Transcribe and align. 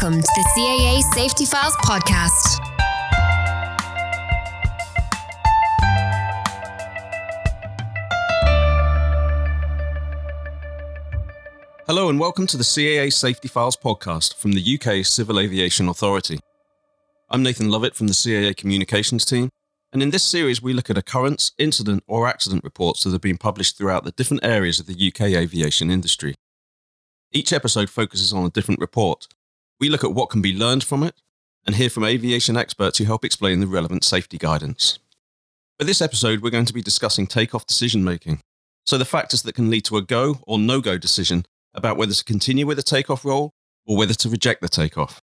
Welcome 0.00 0.22
to 0.22 0.32
the 0.36 0.48
CAA 0.56 1.02
Safety 1.12 1.44
Files 1.44 1.74
podcast. 1.78 2.60
Hello 11.88 12.08
and 12.08 12.20
welcome 12.20 12.46
to 12.46 12.56
the 12.56 12.62
CAA 12.62 13.12
Safety 13.12 13.48
Files 13.48 13.76
podcast 13.76 14.36
from 14.36 14.52
the 14.52 14.78
UK 14.80 15.04
Civil 15.04 15.40
Aviation 15.40 15.88
Authority. 15.88 16.38
I'm 17.28 17.42
Nathan 17.42 17.68
Lovett 17.68 17.96
from 17.96 18.06
the 18.06 18.12
CAA 18.12 18.56
Communications 18.56 19.24
team, 19.24 19.50
and 19.92 20.00
in 20.00 20.10
this 20.10 20.22
series 20.22 20.62
we 20.62 20.74
look 20.74 20.90
at 20.90 20.96
occurrence, 20.96 21.50
incident, 21.58 22.04
or 22.06 22.28
accident 22.28 22.62
reports 22.62 23.02
that 23.02 23.10
have 23.10 23.20
been 23.20 23.36
published 23.36 23.76
throughout 23.76 24.04
the 24.04 24.12
different 24.12 24.44
areas 24.44 24.78
of 24.78 24.86
the 24.86 25.08
UK 25.08 25.22
aviation 25.22 25.90
industry. 25.90 26.36
Each 27.32 27.52
episode 27.52 27.90
focuses 27.90 28.32
on 28.32 28.44
a 28.44 28.50
different 28.50 28.80
report. 28.80 29.26
We 29.80 29.88
look 29.88 30.04
at 30.04 30.12
what 30.12 30.30
can 30.30 30.42
be 30.42 30.56
learned 30.56 30.84
from 30.84 31.02
it 31.02 31.14
and 31.66 31.76
hear 31.76 31.90
from 31.90 32.04
aviation 32.04 32.56
experts 32.56 32.98
who 32.98 33.04
help 33.04 33.24
explain 33.24 33.60
the 33.60 33.66
relevant 33.66 34.04
safety 34.04 34.38
guidance. 34.38 34.98
For 35.78 35.84
this 35.84 36.02
episode, 36.02 36.40
we're 36.42 36.50
going 36.50 36.64
to 36.64 36.72
be 36.72 36.82
discussing 36.82 37.26
takeoff 37.26 37.66
decision 37.66 38.02
making. 38.02 38.40
So, 38.84 38.98
the 38.98 39.04
factors 39.04 39.42
that 39.42 39.54
can 39.54 39.70
lead 39.70 39.84
to 39.84 39.96
a 39.96 40.02
go 40.02 40.40
or 40.46 40.58
no 40.58 40.80
go 40.80 40.98
decision 40.98 41.44
about 41.74 41.96
whether 41.96 42.14
to 42.14 42.24
continue 42.24 42.66
with 42.66 42.78
a 42.78 42.82
takeoff 42.82 43.24
roll 43.24 43.52
or 43.86 43.96
whether 43.96 44.14
to 44.14 44.28
reject 44.28 44.60
the 44.60 44.68
takeoff. 44.68 45.20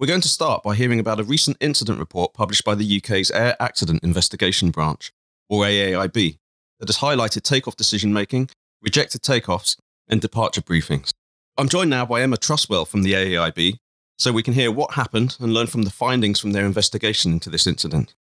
We're 0.00 0.06
going 0.06 0.20
to 0.22 0.28
start 0.28 0.62
by 0.62 0.74
hearing 0.74 1.00
about 1.00 1.20
a 1.20 1.24
recent 1.24 1.56
incident 1.60 1.98
report 1.98 2.32
published 2.32 2.64
by 2.64 2.74
the 2.74 2.96
UK's 2.98 3.30
Air 3.30 3.56
Accident 3.60 4.02
Investigation 4.02 4.70
Branch, 4.70 5.12
or 5.48 5.64
AAIB, 5.64 6.38
that 6.78 6.88
has 6.88 6.98
highlighted 6.98 7.42
takeoff 7.42 7.76
decision 7.76 8.12
making, 8.12 8.48
rejected 8.80 9.22
takeoffs, 9.22 9.76
and 10.08 10.20
departure 10.20 10.60
briefings. 10.60 11.12
I'm 11.58 11.68
joined 11.68 11.90
now 11.90 12.06
by 12.06 12.22
Emma 12.22 12.36
Truswell 12.36 12.86
from 12.86 13.02
the 13.02 13.14
AAIB, 13.14 13.78
so 14.16 14.30
we 14.30 14.44
can 14.44 14.54
hear 14.54 14.70
what 14.70 14.94
happened 14.94 15.36
and 15.40 15.52
learn 15.52 15.66
from 15.66 15.82
the 15.82 15.90
findings 15.90 16.38
from 16.38 16.52
their 16.52 16.64
investigation 16.64 17.32
into 17.32 17.50
this 17.50 17.66
incident. 17.66 18.14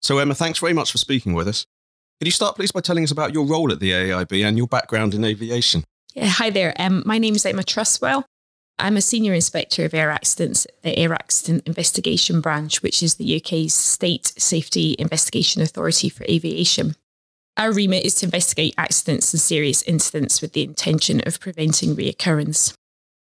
So, 0.00 0.16
Emma, 0.16 0.34
thanks 0.34 0.60
very 0.60 0.72
much 0.72 0.90
for 0.90 0.96
speaking 0.96 1.34
with 1.34 1.46
us. 1.46 1.66
Could 2.18 2.26
you 2.26 2.32
start, 2.32 2.56
please, 2.56 2.72
by 2.72 2.80
telling 2.80 3.04
us 3.04 3.10
about 3.10 3.34
your 3.34 3.46
role 3.46 3.70
at 3.70 3.80
the 3.80 3.90
AAIB 3.90 4.48
and 4.48 4.56
your 4.56 4.66
background 4.66 5.12
in 5.12 5.24
aviation? 5.24 5.84
Yeah, 6.14 6.28
hi 6.28 6.48
there. 6.48 6.72
Um, 6.78 7.02
my 7.04 7.18
name 7.18 7.34
is 7.34 7.44
Emma 7.44 7.64
Truswell. 7.64 8.24
I'm 8.78 8.96
a 8.96 9.02
senior 9.02 9.34
inspector 9.34 9.84
of 9.84 9.92
air 9.92 10.10
accidents 10.10 10.64
at 10.64 10.82
the 10.82 10.98
Air 10.98 11.12
Accident 11.12 11.64
Investigation 11.66 12.40
Branch, 12.40 12.82
which 12.82 13.02
is 13.02 13.16
the 13.16 13.36
UK's 13.36 13.74
state 13.74 14.32
safety 14.38 14.96
investigation 14.98 15.60
authority 15.60 16.08
for 16.08 16.24
aviation. 16.24 16.96
Our 17.56 17.72
remit 17.72 18.04
is 18.04 18.16
to 18.16 18.26
investigate 18.26 18.74
accidents 18.76 19.32
and 19.32 19.40
serious 19.40 19.82
incidents 19.82 20.42
with 20.42 20.54
the 20.54 20.64
intention 20.64 21.20
of 21.24 21.38
preventing 21.38 21.94
reoccurrence. 21.94 22.74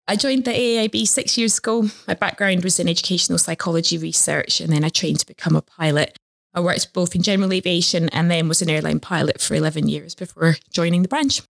I 0.08 0.16
joined 0.16 0.44
the 0.44 0.50
AAIB 0.50 1.06
six 1.06 1.38
years 1.38 1.58
ago. 1.58 1.90
My 2.08 2.14
background 2.14 2.64
was 2.64 2.80
in 2.80 2.88
educational 2.88 3.38
psychology 3.38 3.98
research, 3.98 4.60
and 4.60 4.72
then 4.72 4.84
I 4.84 4.88
trained 4.88 5.20
to 5.20 5.26
become 5.26 5.54
a 5.54 5.62
pilot. 5.62 6.16
I 6.54 6.60
worked 6.60 6.92
both 6.92 7.14
in 7.14 7.22
general 7.22 7.52
aviation 7.52 8.08
and 8.08 8.28
then 8.30 8.48
was 8.48 8.62
an 8.62 8.70
airline 8.70 8.98
pilot 8.98 9.40
for 9.40 9.54
11 9.54 9.88
years 9.88 10.14
before 10.14 10.56
joining 10.70 11.02
the 11.02 11.08
branch. 11.08 11.42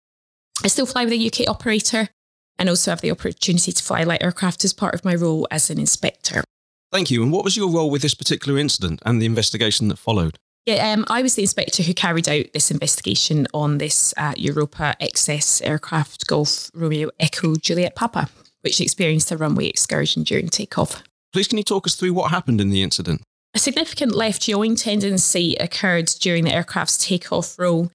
I 0.64 0.68
still 0.68 0.86
fly 0.86 1.06
with 1.06 1.14
a 1.14 1.28
UK 1.28 1.50
operator 1.50 2.10
and 2.58 2.68
also 2.68 2.92
have 2.92 3.02
the 3.02 3.12
opportunity 3.12 3.72
to 3.72 3.84
fly 3.84 4.04
light 4.04 4.24
aircraft 4.24 4.66
as 4.66 4.74
part 4.74 4.96
of 4.96 5.06
my 5.06 5.16
role 5.16 5.48
as 5.52 5.70
an 5.70 5.80
inspector. 5.80 6.44
Thank 6.92 7.12
you. 7.12 7.24
And 7.24 7.32
what 7.32 7.44
was 7.44 7.56
your 7.56 7.70
role 7.70 7.90
with 7.90 8.02
this 8.02 8.14
particular 8.14 8.58
incident 8.58 9.02
and 9.06 9.22
the 9.22 9.26
investigation 9.26 9.90
that 9.90 9.98
followed? 9.98 10.38
Yeah, 10.66 10.94
um, 10.94 11.06
I 11.10 11.22
was 11.22 11.36
the 11.36 11.44
inspector 11.44 11.84
who 11.84 11.94
carried 11.94 12.28
out 12.28 12.46
this 12.54 12.72
investigation 12.72 13.46
on 13.54 13.78
this 13.78 14.16
uh, 14.18 14.34
Europa 14.36 14.96
XS 15.00 15.62
aircraft 15.64 16.26
Golf 16.26 16.72
Romeo 16.74 17.12
Echo 17.20 17.56
Juliet 17.56 17.96
Papa, 17.96 18.30
which 18.62 18.82
experienced 18.82 19.32
a 19.32 19.38
runway 19.38 19.68
excursion 19.68 20.24
during 20.24 20.50
takeoff. 20.50 21.04
Please, 21.34 21.48
can 21.48 21.60
you 21.60 21.64
talk 21.64 21.86
us 21.86 21.94
through 21.94 22.14
what 22.14 22.32
happened 22.32 22.60
in 22.60 22.72
the 22.72 22.82
incident? 22.82 23.22
A 23.54 23.60
significant 23.60 24.16
left 24.16 24.48
yawing 24.48 24.76
tendency 24.76 25.56
occurred 25.60 26.08
during 26.20 26.46
the 26.46 26.54
aircraft's 26.54 26.98
takeoff 26.98 27.60
roll. 27.60 27.92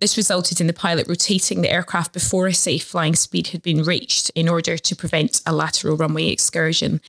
This 0.00 0.16
resulted 0.16 0.58
in 0.58 0.68
the 0.68 0.72
pilot 0.72 1.06
rotating 1.06 1.60
the 1.60 1.70
aircraft 1.70 2.14
before 2.14 2.46
a 2.46 2.54
safe 2.54 2.84
flying 2.84 3.14
speed 3.14 3.48
had 3.48 3.60
been 3.60 3.82
reached 3.82 4.30
in 4.34 4.48
order 4.48 4.78
to 4.78 4.96
prevent 4.96 5.42
a 5.44 5.52
lateral 5.52 5.98
runway 5.98 6.28
excursion. 6.28 7.02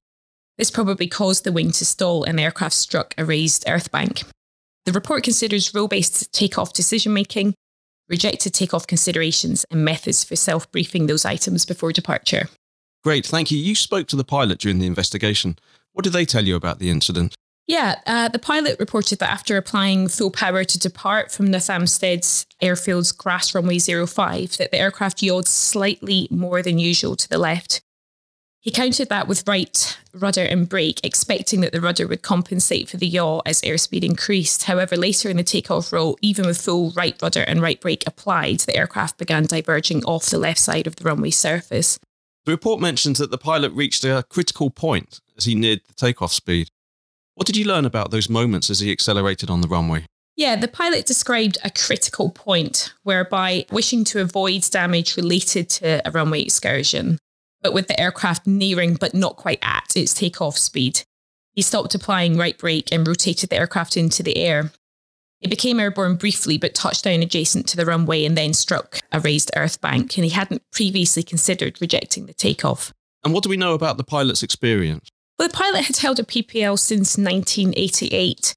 This 0.57 0.69
probably 0.69 1.07
caused 1.07 1.45
the 1.45 1.53
wing 1.53 1.71
to 1.71 1.85
stall 1.85 2.25
and 2.25 2.37
the 2.37 2.43
aircraft 2.43 2.75
struck 2.75 3.15
a 3.17 3.23
raised 3.23 3.63
earth 3.69 3.89
bank. 3.89 4.23
The 4.85 4.91
report 4.91 5.23
considers 5.23 5.73
rule 5.73 5.87
based 5.87 6.33
takeoff 6.33 6.73
decision 6.73 7.13
making, 7.13 7.53
rejected 8.09 8.53
takeoff 8.53 8.87
considerations, 8.87 9.65
and 9.69 9.85
methods 9.85 10.23
for 10.23 10.35
self 10.35 10.71
briefing 10.71 11.07
those 11.07 11.25
items 11.25 11.65
before 11.65 11.91
departure. 11.91 12.49
Great, 13.03 13.25
thank 13.25 13.51
you. 13.51 13.57
You 13.57 13.75
spoke 13.75 14.07
to 14.07 14.15
the 14.15 14.23
pilot 14.23 14.59
during 14.59 14.79
the 14.79 14.87
investigation. 14.87 15.57
What 15.93 16.03
did 16.03 16.13
they 16.13 16.25
tell 16.25 16.45
you 16.45 16.55
about 16.55 16.79
the 16.79 16.89
incident? 16.89 17.35
Yeah, 17.67 17.99
uh, 18.05 18.27
the 18.27 18.39
pilot 18.39 18.79
reported 18.79 19.19
that 19.19 19.29
after 19.29 19.55
applying 19.55 20.07
full 20.07 20.31
power 20.31 20.63
to 20.63 20.79
depart 20.79 21.31
from 21.31 21.47
Nuthampstead's 21.47 22.45
airfield's 22.61 23.11
grass 23.11 23.55
runway 23.55 23.79
05, 23.79 24.57
that 24.57 24.71
the 24.71 24.77
aircraft 24.77 25.21
yawed 25.21 25.47
slightly 25.47 26.27
more 26.29 26.61
than 26.61 26.79
usual 26.79 27.15
to 27.15 27.29
the 27.29 27.37
left, 27.37 27.81
he 28.61 28.69
countered 28.69 29.09
that 29.09 29.27
with 29.27 29.47
right 29.47 29.97
rudder 30.13 30.43
and 30.43 30.69
brake, 30.69 30.99
expecting 31.03 31.61
that 31.61 31.71
the 31.71 31.81
rudder 31.81 32.07
would 32.07 32.21
compensate 32.21 32.87
for 32.87 32.97
the 32.97 33.07
yaw 33.07 33.41
as 33.43 33.61
airspeed 33.61 34.03
increased. 34.03 34.63
However, 34.63 34.95
later 34.95 35.29
in 35.29 35.37
the 35.37 35.43
takeoff 35.43 35.91
roll, 35.91 36.15
even 36.21 36.45
with 36.45 36.61
full 36.61 36.91
right 36.91 37.19
rudder 37.21 37.41
and 37.41 37.59
right 37.59 37.81
brake 37.81 38.03
applied, 38.05 38.59
the 38.59 38.75
aircraft 38.75 39.17
began 39.17 39.47
diverging 39.47 40.05
off 40.05 40.29
the 40.29 40.37
left 40.37 40.59
side 40.59 40.85
of 40.85 40.95
the 40.95 41.03
runway 41.03 41.31
surface. 41.31 41.99
The 42.45 42.51
report 42.51 42.79
mentions 42.79 43.17
that 43.17 43.31
the 43.31 43.37
pilot 43.39 43.71
reached 43.73 44.03
a 44.03 44.23
critical 44.29 44.69
point 44.69 45.21
as 45.35 45.45
he 45.45 45.55
neared 45.55 45.81
the 45.87 45.93
takeoff 45.95 46.31
speed. 46.31 46.69
What 47.33 47.47
did 47.47 47.57
you 47.57 47.65
learn 47.65 47.85
about 47.85 48.11
those 48.11 48.29
moments 48.29 48.69
as 48.69 48.79
he 48.79 48.91
accelerated 48.91 49.49
on 49.49 49.61
the 49.61 49.67
runway? 49.67 50.05
Yeah, 50.35 50.55
the 50.55 50.67
pilot 50.67 51.07
described 51.07 51.57
a 51.63 51.71
critical 51.71 52.29
point 52.29 52.93
whereby 53.03 53.65
wishing 53.71 54.03
to 54.05 54.21
avoid 54.21 54.63
damage 54.69 55.17
related 55.17 55.69
to 55.71 56.07
a 56.07 56.11
runway 56.11 56.41
excursion, 56.41 57.17
but 57.61 57.73
with 57.73 57.87
the 57.87 57.99
aircraft 57.99 58.47
nearing 58.47 58.95
but 58.95 59.13
not 59.13 59.35
quite 59.35 59.59
at 59.61 59.95
its 59.95 60.13
takeoff 60.13 60.57
speed. 60.57 61.03
He 61.53 61.61
stopped 61.61 61.95
applying 61.95 62.37
right 62.37 62.57
brake 62.57 62.91
and 62.91 63.07
rotated 63.07 63.49
the 63.49 63.57
aircraft 63.57 63.97
into 63.97 64.23
the 64.23 64.37
air. 64.37 64.71
It 65.41 65.49
became 65.49 65.79
airborne 65.79 66.15
briefly, 66.15 66.57
but 66.57 66.75
touched 66.75 67.03
down 67.03 67.23
adjacent 67.23 67.67
to 67.69 67.77
the 67.77 67.85
runway 67.85 68.25
and 68.25 68.37
then 68.37 68.53
struck 68.53 68.99
a 69.11 69.19
raised 69.19 69.51
earth 69.55 69.81
bank, 69.81 70.15
and 70.17 70.23
he 70.23 70.29
hadn't 70.29 70.61
previously 70.71 71.23
considered 71.23 71.81
rejecting 71.81 72.27
the 72.27 72.33
takeoff. 72.33 72.93
And 73.23 73.33
what 73.33 73.43
do 73.43 73.49
we 73.49 73.57
know 73.57 73.73
about 73.73 73.97
the 73.97 74.03
pilot's 74.03 74.43
experience? 74.43 75.09
Well, 75.37 75.47
the 75.47 75.53
pilot 75.53 75.85
had 75.85 75.97
held 75.97 76.19
a 76.19 76.23
PPL 76.23 76.77
since 76.77 77.17
1988. 77.17 78.53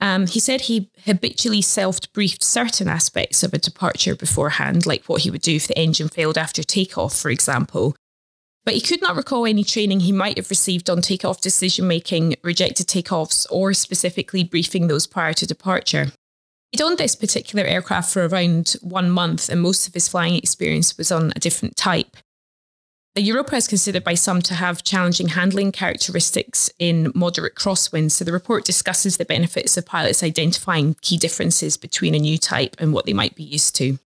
Um, 0.00 0.26
he 0.26 0.40
said 0.40 0.62
he 0.62 0.90
habitually 1.04 1.62
self 1.62 2.00
briefed 2.12 2.42
certain 2.42 2.88
aspects 2.88 3.42
of 3.44 3.54
a 3.54 3.58
departure 3.58 4.16
beforehand, 4.16 4.86
like 4.86 5.04
what 5.04 5.22
he 5.22 5.30
would 5.30 5.40
do 5.40 5.54
if 5.54 5.68
the 5.68 5.78
engine 5.78 6.08
failed 6.08 6.36
after 6.36 6.62
takeoff, 6.62 7.16
for 7.16 7.30
example. 7.30 7.94
But 8.64 8.74
he 8.74 8.80
could 8.80 9.02
not 9.02 9.16
recall 9.16 9.46
any 9.46 9.62
training 9.62 10.00
he 10.00 10.12
might 10.12 10.38
have 10.38 10.48
received 10.48 10.88
on 10.88 11.02
takeoff 11.02 11.40
decision 11.40 11.86
making, 11.86 12.36
rejected 12.42 12.86
takeoffs, 12.86 13.46
or 13.50 13.74
specifically 13.74 14.42
briefing 14.42 14.86
those 14.86 15.06
prior 15.06 15.34
to 15.34 15.46
departure. 15.46 16.12
He'd 16.72 16.82
owned 16.82 16.98
this 16.98 17.14
particular 17.14 17.64
aircraft 17.64 18.12
for 18.12 18.26
around 18.26 18.76
one 18.80 19.10
month, 19.10 19.48
and 19.48 19.60
most 19.60 19.86
of 19.86 19.94
his 19.94 20.08
flying 20.08 20.36
experience 20.36 20.96
was 20.96 21.12
on 21.12 21.32
a 21.36 21.40
different 21.40 21.76
type. 21.76 22.16
The 23.14 23.22
Europa 23.22 23.54
is 23.54 23.68
considered 23.68 24.02
by 24.02 24.14
some 24.14 24.42
to 24.42 24.54
have 24.54 24.82
challenging 24.82 25.28
handling 25.28 25.70
characteristics 25.70 26.68
in 26.80 27.12
moderate 27.14 27.54
crosswinds, 27.54 28.10
so 28.10 28.24
the 28.24 28.32
report 28.32 28.64
discusses 28.64 29.18
the 29.18 29.24
benefits 29.24 29.76
of 29.76 29.86
pilots 29.86 30.24
identifying 30.24 30.96
key 31.00 31.16
differences 31.16 31.76
between 31.76 32.16
a 32.16 32.18
new 32.18 32.38
type 32.38 32.74
and 32.80 32.92
what 32.92 33.06
they 33.06 33.12
might 33.12 33.36
be 33.36 33.44
used 33.44 33.76
to. 33.76 34.00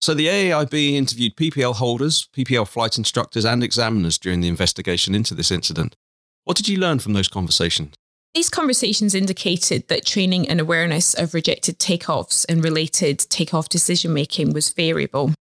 So 0.00 0.14
the 0.14 0.26
AAIB 0.26 0.92
interviewed 0.92 1.36
PPL 1.36 1.76
holders, 1.76 2.28
PPL 2.36 2.68
flight 2.68 2.98
instructors, 2.98 3.44
and 3.44 3.62
examiners 3.62 4.18
during 4.18 4.40
the 4.40 4.48
investigation 4.48 5.14
into 5.14 5.34
this 5.34 5.50
incident. 5.50 5.96
What 6.44 6.56
did 6.56 6.68
you 6.68 6.78
learn 6.78 6.98
from 6.98 7.14
those 7.14 7.28
conversations? 7.28 7.94
These 8.34 8.50
conversations 8.50 9.14
indicated 9.14 9.88
that 9.88 10.04
training 10.04 10.48
and 10.48 10.60
awareness 10.60 11.14
of 11.14 11.32
rejected 11.32 11.78
takeoffs 11.78 12.44
and 12.48 12.62
related 12.62 13.18
takeoff 13.18 13.68
decision 13.68 14.12
making 14.12 14.52
was 14.52 14.70
variable. 14.70 15.32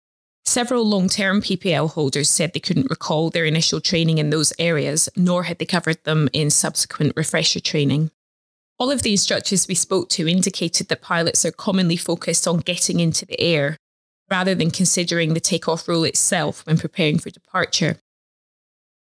Several 0.46 0.88
long 0.88 1.10
term 1.10 1.42
PPL 1.42 1.92
holders 1.92 2.30
said 2.30 2.54
they 2.54 2.60
couldn't 2.60 2.90
recall 2.90 3.30
their 3.30 3.46
initial 3.46 3.82
training 3.82 4.18
in 4.18 4.30
those 4.30 4.54
areas, 4.58 5.10
nor 5.18 5.44
had 5.44 5.60
they 5.60 5.66
covered 5.66 6.02
them 6.06 6.30
in 6.32 6.50
subsequent 6.50 7.14
refresher 7.18 7.60
training. 7.60 8.12
All 8.80 8.92
of 8.92 9.02
the 9.02 9.12
instructors 9.12 9.68
we 9.68 9.76
spoke 9.76 10.10
to 10.12 10.28
indicated 10.28 10.88
that 10.88 11.02
pilots 11.02 11.44
are 11.46 11.52
commonly 11.52 11.98
focused 11.98 12.48
on 12.48 12.60
getting 12.60 13.00
into 13.00 13.26
the 13.26 13.40
air 13.42 13.78
rather 14.30 14.56
than 14.56 14.72
considering 14.72 15.34
the 15.34 15.40
takeoff 15.40 15.88
roll 15.88 16.04
itself 16.04 16.66
when 16.66 16.78
preparing 16.78 17.20
for 17.20 17.30
departure. 17.30 17.98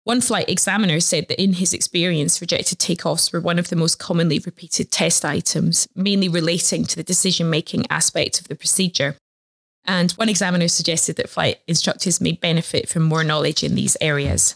One 0.04 0.20
flight 0.20 0.48
examiner 0.48 1.00
said 1.00 1.26
that 1.28 1.42
in 1.42 1.54
his 1.54 1.74
experience, 1.74 2.40
rejected 2.40 2.78
takeoffs 2.78 3.32
were 3.32 3.40
one 3.40 3.58
of 3.58 3.70
the 3.70 3.76
most 3.76 3.98
commonly 3.98 4.38
repeated 4.38 4.92
test 4.92 5.24
items, 5.24 5.88
mainly 5.96 6.28
relating 6.28 6.84
to 6.84 6.96
the 6.96 7.02
decision 7.02 7.50
making 7.50 7.90
aspect 7.90 8.40
of 8.40 8.46
the 8.46 8.54
procedure. 8.54 9.16
And 9.84 10.12
one 10.12 10.28
examiner 10.28 10.68
suggested 10.68 11.16
that 11.16 11.28
flight 11.28 11.58
instructors 11.66 12.20
may 12.20 12.32
benefit 12.32 12.88
from 12.88 13.02
more 13.02 13.24
knowledge 13.24 13.64
in 13.64 13.74
these 13.74 13.96
areas. 14.00 14.54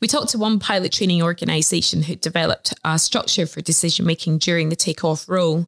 We 0.00 0.08
talked 0.08 0.30
to 0.30 0.38
one 0.38 0.58
pilot 0.58 0.92
training 0.92 1.22
organisation 1.22 2.02
who 2.02 2.16
developed 2.16 2.74
a 2.84 2.98
structure 2.98 3.46
for 3.46 3.60
decision 3.60 4.04
making 4.04 4.38
during 4.38 4.68
the 4.68 4.76
takeoff 4.76 5.28
roll. 5.28 5.64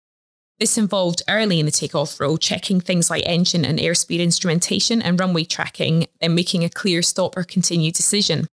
This 0.60 0.76
involved 0.76 1.22
early 1.28 1.60
in 1.60 1.66
the 1.66 1.72
takeoff 1.72 2.18
roll 2.18 2.36
checking 2.36 2.80
things 2.80 3.10
like 3.10 3.22
engine 3.24 3.64
and 3.64 3.78
airspeed 3.78 4.18
instrumentation 4.18 5.00
and 5.00 5.18
runway 5.18 5.44
tracking, 5.44 6.08
then 6.20 6.34
making 6.34 6.64
a 6.64 6.68
clear 6.68 7.00
stop 7.00 7.36
or 7.36 7.44
continue 7.44 7.92
decision. 7.92 8.48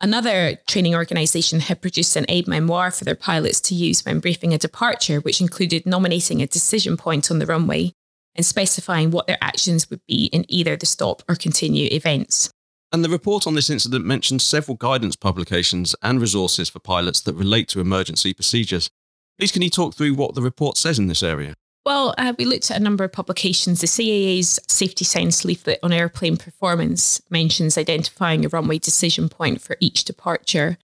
Another 0.00 0.56
training 0.66 0.94
organisation 0.94 1.60
had 1.60 1.82
produced 1.82 2.16
an 2.16 2.24
aid 2.28 2.48
memoir 2.48 2.90
for 2.90 3.04
their 3.04 3.14
pilots 3.14 3.60
to 3.60 3.74
use 3.74 4.04
when 4.04 4.18
briefing 4.18 4.54
a 4.54 4.58
departure, 4.58 5.20
which 5.20 5.40
included 5.42 5.84
nominating 5.84 6.40
a 6.40 6.46
decision 6.46 6.96
point 6.96 7.30
on 7.30 7.38
the 7.38 7.46
runway 7.46 7.92
and 8.34 8.46
specifying 8.46 9.10
what 9.10 9.26
their 9.26 9.38
actions 9.42 9.90
would 9.90 10.00
be 10.08 10.24
in 10.32 10.46
either 10.48 10.74
the 10.74 10.86
stop 10.86 11.22
or 11.28 11.34
continue 11.34 11.88
events. 11.92 12.50
And 12.90 13.04
the 13.04 13.10
report 13.10 13.46
on 13.46 13.54
this 13.54 13.70
incident 13.70 14.04
mentions 14.04 14.42
several 14.42 14.76
guidance 14.76 15.16
publications 15.16 15.94
and 16.02 16.20
resources 16.20 16.70
for 16.70 16.78
pilots 16.78 17.20
that 17.20 17.34
relate 17.34 17.68
to 17.68 17.80
emergency 17.80 18.32
procedures. 18.32 18.90
Please, 19.38 19.52
can 19.52 19.62
you 19.62 19.70
talk 19.70 19.94
through 19.94 20.14
what 20.14 20.34
the 20.34 20.42
report 20.42 20.76
says 20.76 20.98
in 20.98 21.08
this 21.08 21.22
area? 21.22 21.54
Well, 21.84 22.14
uh, 22.16 22.32
we 22.38 22.44
looked 22.44 22.70
at 22.70 22.76
a 22.76 22.82
number 22.82 23.02
of 23.02 23.12
publications. 23.12 23.80
The 23.80 23.88
CAA's 23.88 24.60
Safety 24.68 25.04
Sense 25.04 25.44
leaflet 25.44 25.80
on 25.82 25.92
airplane 25.92 26.36
performance 26.36 27.20
mentions 27.28 27.76
identifying 27.76 28.44
a 28.44 28.48
runway 28.48 28.78
decision 28.78 29.28
point 29.28 29.60
for 29.60 29.76
each 29.80 30.04
departure 30.04 30.78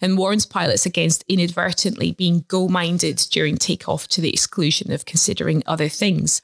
and 0.00 0.16
warns 0.16 0.46
pilots 0.46 0.86
against 0.86 1.24
inadvertently 1.28 2.12
being 2.12 2.44
goal 2.46 2.68
minded 2.68 3.16
during 3.30 3.56
takeoff 3.56 4.06
to 4.08 4.20
the 4.20 4.32
exclusion 4.32 4.92
of 4.92 5.06
considering 5.06 5.62
other 5.66 5.88
things. 5.88 6.42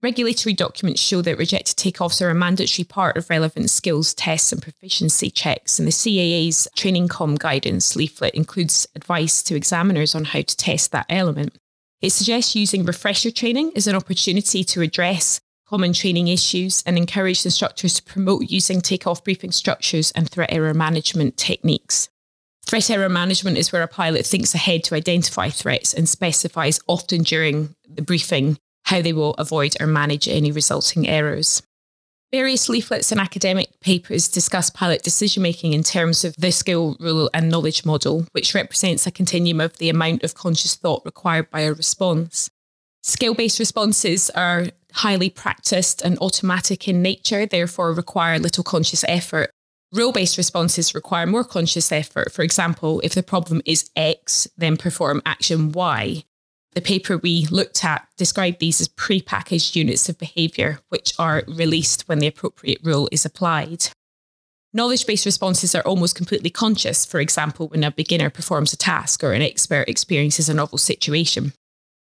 Regulatory 0.00 0.52
documents 0.52 1.00
show 1.00 1.22
that 1.22 1.38
rejected 1.38 1.76
takeoffs 1.76 2.22
are 2.22 2.30
a 2.30 2.34
mandatory 2.34 2.84
part 2.84 3.16
of 3.16 3.28
relevant 3.28 3.68
skills 3.68 4.14
tests 4.14 4.52
and 4.52 4.62
proficiency 4.62 5.28
checks, 5.28 5.80
and 5.80 5.88
the 5.88 5.92
CAA's 5.92 6.68
Training 6.76 7.08
Comm 7.08 7.36
guidance 7.36 7.96
leaflet 7.96 8.32
includes 8.34 8.86
advice 8.94 9.42
to 9.42 9.56
examiners 9.56 10.14
on 10.14 10.26
how 10.26 10.42
to 10.42 10.56
test 10.56 10.92
that 10.92 11.06
element. 11.08 11.58
It 12.00 12.10
suggests 12.10 12.54
using 12.54 12.84
refresher 12.84 13.32
training 13.32 13.72
as 13.74 13.88
an 13.88 13.96
opportunity 13.96 14.62
to 14.62 14.82
address 14.82 15.40
common 15.66 15.92
training 15.92 16.28
issues 16.28 16.84
and 16.86 16.96
encourage 16.96 17.44
instructors 17.44 17.94
to 17.94 18.02
promote 18.04 18.48
using 18.48 18.80
takeoff 18.80 19.24
briefing 19.24 19.50
structures 19.50 20.12
and 20.12 20.30
threat 20.30 20.52
error 20.52 20.74
management 20.74 21.36
techniques. 21.36 22.08
Threat 22.64 22.88
error 22.88 23.08
management 23.08 23.58
is 23.58 23.72
where 23.72 23.82
a 23.82 23.88
pilot 23.88 24.24
thinks 24.24 24.54
ahead 24.54 24.84
to 24.84 24.94
identify 24.94 25.50
threats 25.50 25.92
and 25.92 26.08
specifies 26.08 26.78
often 26.86 27.24
during 27.24 27.74
the 27.88 28.02
briefing 28.02 28.58
how 28.88 29.02
they 29.02 29.12
will 29.12 29.34
avoid 29.34 29.76
or 29.80 29.86
manage 29.86 30.26
any 30.26 30.50
resulting 30.50 31.06
errors. 31.06 31.62
Various 32.32 32.70
leaflets 32.70 33.12
and 33.12 33.20
academic 33.20 33.80
papers 33.80 34.28
discuss 34.28 34.70
pilot 34.70 35.02
decision 35.02 35.42
making 35.42 35.74
in 35.74 35.82
terms 35.82 36.24
of 36.24 36.34
the 36.36 36.50
skill, 36.50 36.96
rule, 36.98 37.28
and 37.34 37.50
knowledge 37.50 37.84
model, 37.84 38.26
which 38.32 38.54
represents 38.54 39.06
a 39.06 39.10
continuum 39.10 39.60
of 39.60 39.76
the 39.76 39.90
amount 39.90 40.24
of 40.24 40.34
conscious 40.34 40.74
thought 40.74 41.02
required 41.04 41.50
by 41.50 41.60
a 41.60 41.72
response. 41.72 42.48
Skill 43.02 43.34
based 43.34 43.58
responses 43.58 44.30
are 44.30 44.68
highly 44.92 45.28
practiced 45.28 46.00
and 46.00 46.18
automatic 46.20 46.88
in 46.88 47.02
nature, 47.02 47.44
therefore 47.44 47.92
require 47.92 48.38
little 48.38 48.64
conscious 48.64 49.04
effort. 49.06 49.50
Rule 49.92 50.12
based 50.12 50.38
responses 50.38 50.94
require 50.94 51.26
more 51.26 51.44
conscious 51.44 51.92
effort. 51.92 52.32
For 52.32 52.42
example, 52.42 53.00
if 53.04 53.14
the 53.14 53.22
problem 53.22 53.60
is 53.66 53.90
X, 53.96 54.48
then 54.56 54.78
perform 54.78 55.20
action 55.26 55.72
Y. 55.72 56.24
The 56.78 56.82
paper 56.82 57.18
we 57.18 57.44
looked 57.46 57.84
at 57.84 58.06
described 58.16 58.60
these 58.60 58.80
as 58.80 58.86
pre-packaged 58.86 59.74
units 59.74 60.08
of 60.08 60.16
behaviour, 60.16 60.78
which 60.90 61.12
are 61.18 61.42
released 61.48 62.06
when 62.06 62.20
the 62.20 62.28
appropriate 62.28 62.78
rule 62.84 63.08
is 63.10 63.24
applied. 63.24 63.88
Knowledge 64.72 65.04
based 65.04 65.26
responses 65.26 65.74
are 65.74 65.82
almost 65.82 66.14
completely 66.14 66.50
conscious, 66.50 67.04
for 67.04 67.18
example, 67.18 67.66
when 67.66 67.82
a 67.82 67.90
beginner 67.90 68.30
performs 68.30 68.72
a 68.72 68.76
task 68.76 69.24
or 69.24 69.32
an 69.32 69.42
expert 69.42 69.88
experiences 69.88 70.48
a 70.48 70.54
novel 70.54 70.78
situation. 70.78 71.52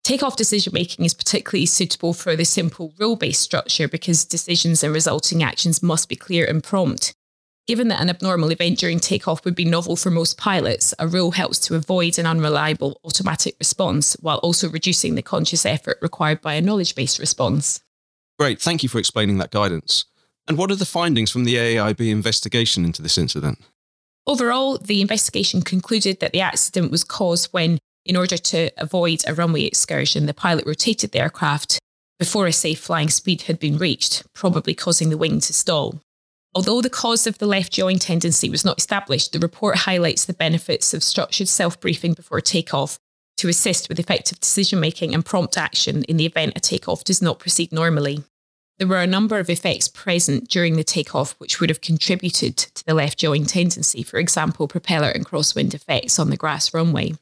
Takeoff 0.05 0.37
decision 0.37 0.75
making 0.75 1.07
is 1.07 1.15
particularly 1.15 1.65
suitable 1.65 2.13
for 2.13 2.37
the 2.37 2.45
simple 2.45 2.93
rule 2.99 3.17
based 3.17 3.41
structure 3.41 3.89
because 3.89 4.27
decisions 4.27 4.85
and 4.85 4.93
resulting 4.93 5.43
actions 5.43 5.83
must 5.83 6.07
be 6.07 6.17
clear 6.17 6.45
and 6.45 6.63
prompt. 6.63 7.15
Given 7.71 7.87
that 7.87 8.01
an 8.01 8.11
abnormal 8.11 8.51
event 8.51 8.81
during 8.81 8.99
takeoff 8.99 9.45
would 9.45 9.55
be 9.55 9.65
novel 9.65 9.95
for 9.95 10.11
most 10.11 10.37
pilots, 10.37 10.93
a 10.99 11.07
rule 11.07 11.31
helps 11.31 11.61
to 11.61 11.77
avoid 11.77 12.19
an 12.19 12.27
unreliable 12.27 13.01
automatic 13.05 13.55
response 13.61 14.17
while 14.21 14.39
also 14.39 14.69
reducing 14.69 15.15
the 15.15 15.23
conscious 15.23 15.65
effort 15.65 15.97
required 16.03 16.41
by 16.41 16.55
a 16.55 16.61
knowledge 16.61 16.97
based 16.97 17.21
response. 17.21 17.81
Great, 18.41 18.61
thank 18.61 18.83
you 18.83 18.89
for 18.89 18.99
explaining 18.99 19.39
that 19.39 19.53
guidance. 19.53 20.05
And 20.49 20.59
what 20.59 20.73
are 20.73 20.75
the 20.75 20.85
findings 20.85 21.31
from 21.31 21.45
the 21.45 21.55
AAIB 21.55 22.11
investigation 22.11 22.85
into 22.85 23.03
this 23.03 23.17
incident? 23.17 23.61
Overall, 24.27 24.77
the 24.79 25.01
investigation 25.01 25.63
concluded 25.63 26.19
that 26.19 26.33
the 26.33 26.41
accident 26.41 26.91
was 26.91 27.05
caused 27.05 27.53
when, 27.53 27.79
in 28.05 28.17
order 28.17 28.37
to 28.37 28.71
avoid 28.79 29.23
a 29.29 29.35
runway 29.35 29.63
excursion, 29.63 30.27
the 30.27 30.35
pilot 30.35 30.67
rotated 30.67 31.13
the 31.13 31.21
aircraft 31.21 31.79
before 32.19 32.49
a 32.49 32.53
safe 32.53 32.81
flying 32.81 33.11
speed 33.11 33.43
had 33.43 33.61
been 33.61 33.79
reached, 33.79 34.25
probably 34.35 34.75
causing 34.75 35.09
the 35.09 35.17
wing 35.17 35.39
to 35.39 35.53
stall. 35.53 36.01
Although 36.55 36.83
the 36.83 36.91
cause 36.91 37.27
of 37.27 37.39
the 37.39 37.47
left 37.47 37.79
yawing 37.79 37.99
tendency 37.99 38.51
was 38.51 38.65
not 38.65 38.79
established, 38.79 39.33
the 39.33 39.39
report 39.39 39.77
highlights 39.77 40.25
the 40.25 40.33
benefits 40.33 40.93
of 40.93 41.05
structured 41.05 41.49
self 41.49 41.81
briefing 41.81 42.13
before 42.13 42.41
takeoff 42.41 42.99
to 43.37 43.49
assist 43.49 43.89
with 43.89 44.01
effective 44.01 44.41
decision 44.41 44.81
making 44.81 45.15
and 45.15 45.25
prompt 45.25 45.57
action 45.57 46.03
in 46.05 46.17
the 46.17 46.27
event 46.27 46.53
a 46.57 46.61
takeoff 46.61 47.05
does 47.05 47.23
not 47.23 47.39
proceed 47.39 47.73
normally. 47.73 48.25
There 48.79 48.89
were 48.89 49.01
a 49.01 49.07
number 49.07 49.39
of 49.39 49.49
effects 49.49 49.89
present 49.89 50.49
during 50.49 50.77
the 50.77 50.85
takeoff 50.85 51.33
which 51.39 51.61
would 51.61 51.71
have 51.71 51.81
contributed 51.81 52.57
to 52.57 52.85
the 52.85 52.95
left 52.95 53.23
yawing 53.23 53.47
tendency, 53.47 54.03
for 54.03 54.19
example, 54.19 54.67
propeller 54.67 55.09
and 55.09 55.25
crosswind 55.25 55.75
effects 55.75 56.19
on 56.19 56.31
the 56.31 56.37
grass 56.37 56.75
runway. 56.75 57.13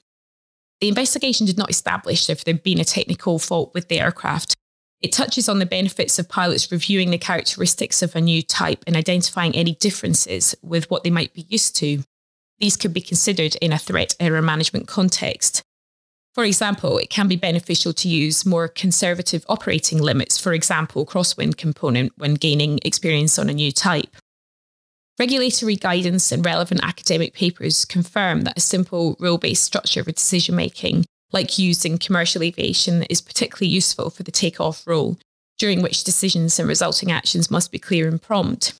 The 0.80 0.88
investigation 0.88 1.46
did 1.46 1.58
not 1.58 1.70
establish 1.70 2.30
if 2.30 2.44
there 2.44 2.54
had 2.54 2.62
been 2.62 2.80
a 2.80 2.84
technical 2.84 3.38
fault 3.38 3.74
with 3.74 3.88
the 3.88 4.00
aircraft, 4.00 4.56
it 5.00 5.12
touches 5.12 5.48
on 5.48 5.58
the 5.58 5.66
benefits 5.66 6.18
of 6.18 6.28
pilots 6.28 6.72
reviewing 6.72 7.10
the 7.10 7.18
characteristics 7.18 8.02
of 8.02 8.16
a 8.16 8.20
new 8.20 8.42
type 8.42 8.82
and 8.86 8.96
identifying 8.96 9.54
any 9.54 9.74
differences 9.74 10.54
with 10.62 10.90
what 10.90 11.04
they 11.04 11.10
might 11.10 11.32
be 11.32 11.46
used 11.48 11.76
to. 11.76 12.02
These 12.58 12.76
could 12.76 12.92
be 12.92 13.00
considered 13.00 13.54
in 13.56 13.72
a 13.72 13.78
threat 13.78 14.16
error 14.18 14.42
management 14.42 14.88
context. 14.88 15.62
For 16.34 16.44
example, 16.44 16.98
it 16.98 17.10
can 17.10 17.28
be 17.28 17.36
beneficial 17.36 17.92
to 17.94 18.08
use 18.08 18.44
more 18.44 18.68
conservative 18.68 19.44
operating 19.48 20.00
limits, 20.00 20.38
for 20.38 20.52
example, 20.52 21.06
crosswind 21.06 21.56
component, 21.56 22.12
when 22.16 22.34
gaining 22.34 22.78
experience 22.84 23.38
on 23.38 23.48
a 23.48 23.54
new 23.54 23.72
type. 23.72 24.16
Regulatory 25.18 25.74
guidance 25.74 26.30
and 26.30 26.44
relevant 26.44 26.80
academic 26.84 27.34
papers 27.34 27.84
confirm 27.84 28.42
that 28.42 28.56
a 28.56 28.60
simple 28.60 29.16
rule 29.18 29.38
based 29.38 29.64
structure 29.64 30.04
for 30.04 30.12
decision 30.12 30.54
making 30.54 31.06
like 31.32 31.58
used 31.58 31.84
in 31.84 31.98
commercial 31.98 32.42
aviation, 32.42 33.02
is 33.04 33.20
particularly 33.20 33.72
useful 33.72 34.10
for 34.10 34.22
the 34.22 34.32
takeoff 34.32 34.86
roll, 34.86 35.18
during 35.58 35.82
which 35.82 36.04
decisions 36.04 36.58
and 36.58 36.68
resulting 36.68 37.10
actions 37.10 37.50
must 37.50 37.70
be 37.72 37.78
clear 37.78 38.08
and 38.08 38.22
prompt. 38.22 38.74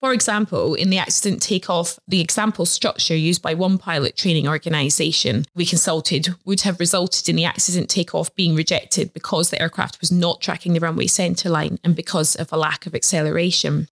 For 0.00 0.12
example, 0.12 0.74
in 0.74 0.90
the 0.90 0.98
accident 0.98 1.42
takeoff, 1.42 1.98
the 2.06 2.20
example 2.20 2.66
structure 2.66 3.16
used 3.16 3.42
by 3.42 3.54
one 3.54 3.78
pilot 3.78 4.16
training 4.16 4.46
organisation 4.46 5.44
we 5.56 5.66
consulted 5.66 6.36
would 6.44 6.60
have 6.60 6.78
resulted 6.78 7.28
in 7.28 7.34
the 7.34 7.44
accident 7.44 7.90
takeoff 7.90 8.32
being 8.36 8.54
rejected 8.54 9.12
because 9.12 9.50
the 9.50 9.60
aircraft 9.60 10.00
was 10.00 10.12
not 10.12 10.40
tracking 10.40 10.72
the 10.72 10.80
runway 10.80 11.06
centreline 11.06 11.78
and 11.82 11.96
because 11.96 12.36
of 12.36 12.52
a 12.52 12.56
lack 12.56 12.86
of 12.86 12.94
acceleration. 12.94 13.88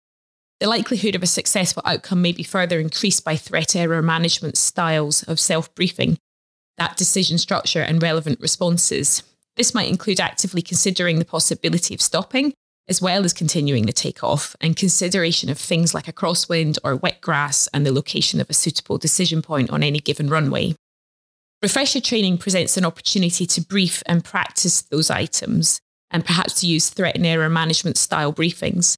The 0.61 0.69
likelihood 0.69 1.17
of 1.17 1.25
a 1.25 1.27
successful 1.27 1.83
outcome 1.85 2.23
may 2.23 2.33
be 2.33 2.45
further 2.45 2.79
increased 2.79 3.25
by 3.25 3.37
threat 3.37 3.75
error 3.75 4.01
management 4.01 4.57
styles 4.57 5.25
of 5.25 5.41
self 5.41 5.75
briefing 5.75 6.19
that 6.79 6.97
decision 6.97 7.39
structure 7.39 7.81
and 7.81 8.03
relevant 8.03 8.41
responses. 8.41 9.23
This 9.57 9.75
might 9.75 9.89
include 9.89 10.21
actively 10.21 10.63
considering 10.63 11.19
the 11.19 11.25
possibility 11.25 11.95
of 11.95 12.03
stopping, 12.03 12.53
as 12.89 13.03
well 13.03 13.25
as 13.25 13.33
continuing 13.33 13.87
the 13.87 13.93
takeoff, 13.93 14.55
and 14.61 14.77
consideration 14.77 15.51
of 15.51 15.59
things 15.59 15.95
like 15.95 16.09
a 16.09 16.13
crosswind 16.13 16.79
or 16.85 16.97
wet 16.97 17.21
grass 17.21 17.67
and 17.69 17.85
the 17.85 17.93
location 17.93 18.41
of 18.41 18.51
a 18.51 18.55
suitable 18.55 18.99
decision 18.99 19.43
point 19.43 19.71
on 19.71 19.83
any 19.83 19.99
given 19.99 20.29
runway. 20.29 20.75
Refresher 21.63 22.01
training 22.01 22.39
presents 22.39 22.77
an 22.77 22.85
opportunity 22.85 23.47
to 23.47 23.61
brief 23.61 24.03
and 24.07 24.23
practice 24.23 24.83
those 24.83 25.11
items, 25.11 25.81
and 26.11 26.25
perhaps 26.25 26.61
to 26.61 26.67
use 26.67 26.91
threat 26.91 27.17
and 27.17 27.27
error 27.27 27.49
management 27.49 27.97
style 27.97 28.33
briefings. 28.33 28.97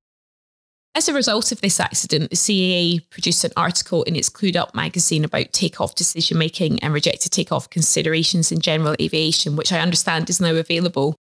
As 0.99 1.09
a 1.09 1.15
result 1.15 1.53
of 1.53 1.61
this 1.61 1.79
accident, 1.79 2.31
the 2.31 2.35
CAA 2.35 3.09
produced 3.09 3.45
an 3.45 3.53
article 3.57 4.03
in 4.03 4.17
its 4.17 4.29
Clued 4.29 4.57
Up 4.57 4.75
magazine 4.75 5.25
about 5.25 5.53
takeoff 5.53 5.95
decision 5.95 6.39
making 6.39 6.81
and 6.81 6.93
rejected 6.93 7.31
takeoff 7.31 7.71
considerations 7.71 8.51
in 8.51 8.59
general 8.59 8.97
aviation, 9.01 9.55
which 9.55 9.71
I 9.71 9.79
understand 9.79 10.29
is 10.29 10.41
now 10.41 10.57
available. 10.57 11.15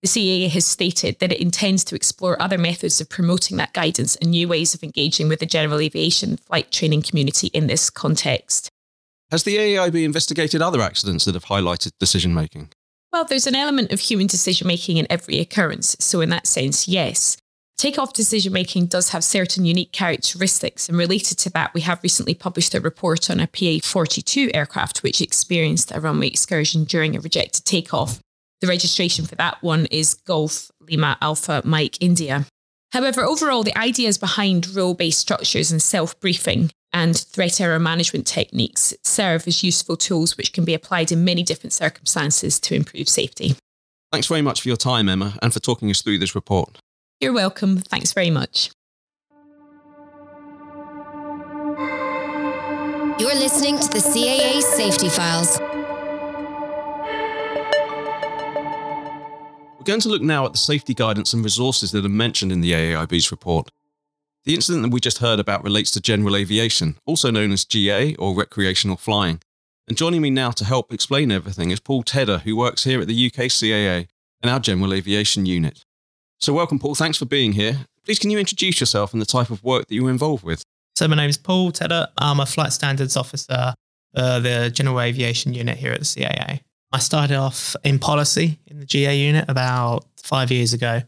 The 0.00 0.08
CAA 0.08 0.48
has 0.48 0.64
stated 0.64 1.18
that 1.18 1.32
it 1.32 1.40
intends 1.42 1.84
to 1.84 1.94
explore 1.94 2.40
other 2.40 2.56
methods 2.56 2.98
of 2.98 3.10
promoting 3.10 3.58
that 3.58 3.74
guidance 3.74 4.16
and 4.16 4.30
new 4.30 4.48
ways 4.48 4.72
of 4.72 4.82
engaging 4.82 5.28
with 5.28 5.40
the 5.40 5.44
general 5.44 5.80
aviation 5.80 6.38
flight 6.38 6.72
training 6.72 7.02
community 7.02 7.48
in 7.48 7.66
this 7.66 7.90
context. 7.90 8.70
Has 9.30 9.42
the 9.42 9.58
AAIB 9.58 10.02
investigated 10.02 10.62
other 10.62 10.80
accidents 10.80 11.26
that 11.26 11.34
have 11.34 11.44
highlighted 11.44 11.92
decision 12.00 12.32
making? 12.32 12.70
Well, 13.12 13.26
there's 13.26 13.46
an 13.46 13.54
element 13.54 13.92
of 13.92 14.00
human 14.00 14.28
decision 14.28 14.66
making 14.66 14.96
in 14.96 15.06
every 15.10 15.40
occurrence. 15.40 15.94
So, 16.00 16.22
in 16.22 16.30
that 16.30 16.46
sense, 16.46 16.88
yes. 16.88 17.36
Takeoff 17.80 18.12
decision 18.12 18.52
making 18.52 18.88
does 18.88 19.08
have 19.08 19.24
certain 19.24 19.64
unique 19.64 19.90
characteristics, 19.90 20.86
and 20.86 20.98
related 20.98 21.38
to 21.38 21.50
that, 21.52 21.72
we 21.72 21.80
have 21.80 22.02
recently 22.02 22.34
published 22.34 22.74
a 22.74 22.80
report 22.80 23.30
on 23.30 23.40
a 23.40 23.46
PA 23.46 23.78
42 23.82 24.50
aircraft 24.52 25.02
which 25.02 25.22
experienced 25.22 25.90
a 25.90 25.98
runway 25.98 26.26
excursion 26.26 26.84
during 26.84 27.16
a 27.16 27.20
rejected 27.20 27.64
takeoff. 27.64 28.20
The 28.60 28.66
registration 28.66 29.24
for 29.24 29.34
that 29.36 29.62
one 29.62 29.86
is 29.86 30.12
Golf 30.12 30.70
Lima 30.82 31.16
Alpha 31.22 31.62
Mike 31.64 31.96
India. 32.02 32.44
However, 32.92 33.24
overall, 33.24 33.62
the 33.62 33.78
ideas 33.78 34.18
behind 34.18 34.68
rule 34.68 34.92
based 34.92 35.20
structures 35.20 35.72
and 35.72 35.80
self 35.80 36.20
briefing 36.20 36.72
and 36.92 37.16
threat 37.16 37.62
error 37.62 37.78
management 37.78 38.26
techniques 38.26 38.92
serve 39.04 39.48
as 39.48 39.64
useful 39.64 39.96
tools 39.96 40.36
which 40.36 40.52
can 40.52 40.66
be 40.66 40.74
applied 40.74 41.10
in 41.10 41.24
many 41.24 41.42
different 41.42 41.72
circumstances 41.72 42.60
to 42.60 42.74
improve 42.74 43.08
safety. 43.08 43.56
Thanks 44.12 44.26
very 44.26 44.42
much 44.42 44.60
for 44.60 44.68
your 44.68 44.76
time, 44.76 45.08
Emma, 45.08 45.38
and 45.40 45.50
for 45.50 45.60
talking 45.60 45.88
us 45.88 46.02
through 46.02 46.18
this 46.18 46.34
report. 46.34 46.76
You're 47.20 47.34
welcome. 47.34 47.76
Thanks 47.76 48.14
very 48.14 48.30
much. 48.30 48.70
You're 53.18 53.34
listening 53.34 53.78
to 53.78 53.88
the 53.90 53.98
CAA 53.98 54.62
Safety 54.62 55.10
Files. 55.10 55.60
We're 59.78 59.84
going 59.84 60.00
to 60.00 60.08
look 60.08 60.22
now 60.22 60.46
at 60.46 60.52
the 60.52 60.58
safety 60.58 60.94
guidance 60.94 61.34
and 61.34 61.44
resources 61.44 61.92
that 61.92 62.06
are 62.06 62.08
mentioned 62.08 62.52
in 62.52 62.62
the 62.62 62.72
AAIB's 62.72 63.30
report. 63.30 63.70
The 64.44 64.54
incident 64.54 64.84
that 64.84 64.92
we 64.92 65.00
just 65.00 65.18
heard 65.18 65.38
about 65.38 65.62
relates 65.62 65.90
to 65.90 66.00
general 66.00 66.34
aviation, 66.34 66.96
also 67.04 67.30
known 67.30 67.52
as 67.52 67.66
GA 67.66 68.14
or 68.14 68.34
recreational 68.34 68.96
flying. 68.96 69.40
And 69.86 69.98
joining 69.98 70.22
me 70.22 70.30
now 70.30 70.52
to 70.52 70.64
help 70.64 70.90
explain 70.90 71.30
everything 71.30 71.70
is 71.70 71.80
Paul 71.80 72.02
Tedder, 72.02 72.38
who 72.38 72.56
works 72.56 72.84
here 72.84 73.02
at 73.02 73.08
the 73.08 73.26
UK 73.26 73.50
CAA 73.50 74.08
and 74.40 74.50
our 74.50 74.58
General 74.58 74.94
Aviation 74.94 75.44
Unit. 75.44 75.84
So, 76.40 76.54
welcome, 76.54 76.78
Paul. 76.78 76.94
Thanks 76.94 77.18
for 77.18 77.26
being 77.26 77.52
here. 77.52 77.80
Please, 78.02 78.18
can 78.18 78.30
you 78.30 78.38
introduce 78.38 78.80
yourself 78.80 79.12
and 79.12 79.20
the 79.20 79.26
type 79.26 79.50
of 79.50 79.62
work 79.62 79.86
that 79.86 79.94
you're 79.94 80.08
involved 80.08 80.42
with? 80.42 80.64
So, 80.94 81.06
my 81.06 81.14
name 81.14 81.28
is 81.28 81.36
Paul 81.36 81.70
Tedder. 81.70 82.08
I'm 82.16 82.40
a 82.40 82.46
flight 82.46 82.72
standards 82.72 83.14
officer, 83.14 83.74
uh, 84.16 84.40
the 84.40 84.70
General 84.72 85.02
Aviation 85.02 85.52
Unit 85.52 85.76
here 85.76 85.92
at 85.92 85.98
the 85.98 86.06
CAA. 86.06 86.60
I 86.92 86.98
started 86.98 87.36
off 87.36 87.76
in 87.84 87.98
policy 87.98 88.58
in 88.68 88.80
the 88.80 88.86
GA 88.86 89.14
unit 89.14 89.44
about 89.48 90.06
five 90.16 90.50
years 90.50 90.72
ago. 90.72 91.02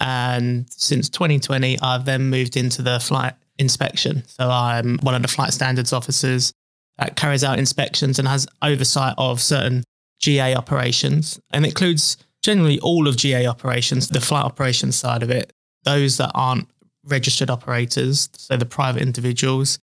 And 0.00 0.70
since 0.70 1.08
2020, 1.08 1.80
I've 1.80 2.04
then 2.04 2.28
moved 2.28 2.54
into 2.54 2.82
the 2.82 3.00
flight 3.00 3.32
inspection. 3.58 4.22
So, 4.26 4.50
I'm 4.50 4.98
one 4.98 5.14
of 5.14 5.22
the 5.22 5.28
flight 5.28 5.54
standards 5.54 5.94
officers 5.94 6.52
that 6.98 7.16
carries 7.16 7.42
out 7.42 7.58
inspections 7.58 8.18
and 8.18 8.28
has 8.28 8.46
oversight 8.60 9.14
of 9.16 9.40
certain 9.40 9.82
GA 10.20 10.54
operations 10.54 11.40
and 11.54 11.64
includes 11.64 12.18
generally 12.44 12.78
all 12.80 13.08
of 13.08 13.16
GA 13.16 13.46
operations, 13.46 14.08
the 14.08 14.20
flight 14.20 14.44
operations 14.44 14.94
side 14.94 15.22
of 15.22 15.30
it, 15.30 15.50
those 15.84 16.18
that 16.18 16.30
aren't 16.34 16.68
registered 17.06 17.50
operators, 17.50 18.28
so 18.36 18.56
the 18.56 18.66
private 18.66 19.02
individuals, 19.02 19.78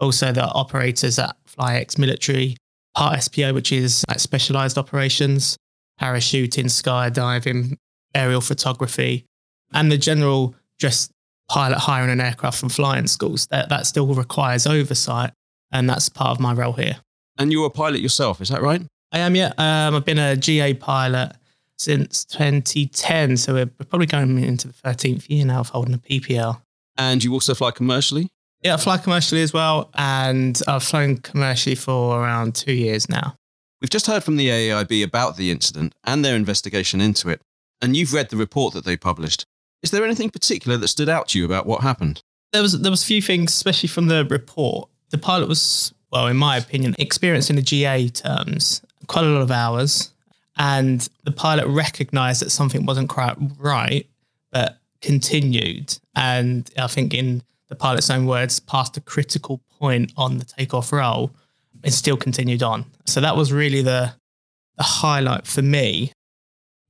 also 0.00 0.32
the 0.32 0.44
operators 0.44 1.18
at 1.18 1.36
fly 1.44 1.74
ex 1.74 1.98
military, 1.98 2.56
part 2.96 3.18
SPO, 3.18 3.52
which 3.52 3.72
is 3.72 4.04
like 4.08 4.20
specialized 4.20 4.78
operations, 4.78 5.56
parachuting, 6.00 6.66
skydiving, 6.66 7.76
aerial 8.14 8.40
photography, 8.40 9.24
and 9.72 9.90
the 9.90 9.98
general 9.98 10.54
just 10.78 11.10
pilot 11.48 11.78
hiring 11.78 12.10
an 12.10 12.20
aircraft 12.20 12.58
from 12.58 12.68
flying 12.68 13.08
schools. 13.08 13.48
That, 13.48 13.68
that 13.70 13.86
still 13.86 14.06
requires 14.14 14.68
oversight, 14.68 15.32
and 15.72 15.90
that's 15.90 16.08
part 16.08 16.30
of 16.30 16.40
my 16.40 16.52
role 16.52 16.74
here. 16.74 16.98
And 17.38 17.50
you're 17.50 17.66
a 17.66 17.70
pilot 17.70 18.00
yourself, 18.00 18.40
is 18.40 18.50
that 18.50 18.62
right? 18.62 18.82
I 19.10 19.18
am, 19.18 19.34
yeah. 19.34 19.52
Um, 19.58 19.96
I've 19.96 20.04
been 20.04 20.18
a 20.18 20.36
GA 20.36 20.74
pilot 20.74 21.36
since 21.78 22.24
2010. 22.26 23.36
So 23.36 23.54
we're 23.54 23.66
probably 23.66 24.06
going 24.06 24.38
into 24.38 24.68
the 24.68 24.74
13th 24.74 25.28
year 25.28 25.44
now 25.44 25.60
of 25.60 25.70
holding 25.70 25.94
a 25.94 25.98
PPL. 25.98 26.60
And 26.96 27.22
you 27.22 27.32
also 27.32 27.54
fly 27.54 27.70
commercially? 27.70 28.28
Yeah, 28.62 28.74
I 28.74 28.76
fly 28.78 28.98
commercially 28.98 29.42
as 29.42 29.52
well. 29.52 29.90
And 29.94 30.60
I've 30.66 30.82
flown 30.82 31.18
commercially 31.18 31.74
for 31.74 32.20
around 32.20 32.54
two 32.54 32.72
years 32.72 33.08
now. 33.08 33.36
We've 33.80 33.90
just 33.90 34.06
heard 34.06 34.24
from 34.24 34.36
the 34.36 34.48
AAIB 34.48 35.04
about 35.04 35.36
the 35.36 35.50
incident 35.50 35.94
and 36.04 36.24
their 36.24 36.36
investigation 36.36 37.00
into 37.00 37.28
it. 37.28 37.42
And 37.82 37.96
you've 37.96 38.14
read 38.14 38.30
the 38.30 38.36
report 38.36 38.72
that 38.74 38.84
they 38.84 38.96
published. 38.96 39.44
Is 39.82 39.90
there 39.90 40.04
anything 40.04 40.30
particular 40.30 40.78
that 40.78 40.88
stood 40.88 41.10
out 41.10 41.28
to 41.28 41.38
you 41.38 41.44
about 41.44 41.66
what 41.66 41.82
happened? 41.82 42.22
There 42.52 42.62
was 42.62 42.80
there 42.80 42.90
was 42.90 43.02
a 43.02 43.06
few 43.06 43.20
things, 43.20 43.52
especially 43.52 43.88
from 43.88 44.06
the 44.06 44.24
report. 44.24 44.88
The 45.10 45.18
pilot 45.18 45.48
was, 45.48 45.92
well, 46.10 46.28
in 46.28 46.38
my 46.38 46.56
opinion, 46.56 46.94
experienced 46.98 47.50
in 47.50 47.56
the 47.56 47.62
GA 47.62 48.08
terms, 48.08 48.80
quite 49.06 49.26
a 49.26 49.28
lot 49.28 49.42
of 49.42 49.50
hours, 49.50 50.13
and 50.56 51.08
the 51.24 51.32
pilot 51.32 51.66
recognized 51.66 52.42
that 52.42 52.50
something 52.50 52.86
wasn't 52.86 53.08
quite 53.08 53.36
right, 53.58 54.06
but 54.50 54.78
continued. 55.02 55.98
And 56.14 56.70
I 56.78 56.86
think, 56.86 57.14
in 57.14 57.42
the 57.68 57.74
pilot's 57.74 58.10
own 58.10 58.26
words, 58.26 58.60
past 58.60 58.96
a 58.96 59.00
critical 59.00 59.60
point 59.78 60.12
on 60.16 60.38
the 60.38 60.44
takeoff 60.44 60.92
roll, 60.92 61.30
it 61.82 61.92
still 61.92 62.16
continued 62.16 62.62
on. 62.62 62.86
So 63.06 63.20
that 63.20 63.36
was 63.36 63.52
really 63.52 63.82
the, 63.82 64.14
the 64.76 64.82
highlight 64.82 65.46
for 65.46 65.62
me. 65.62 66.12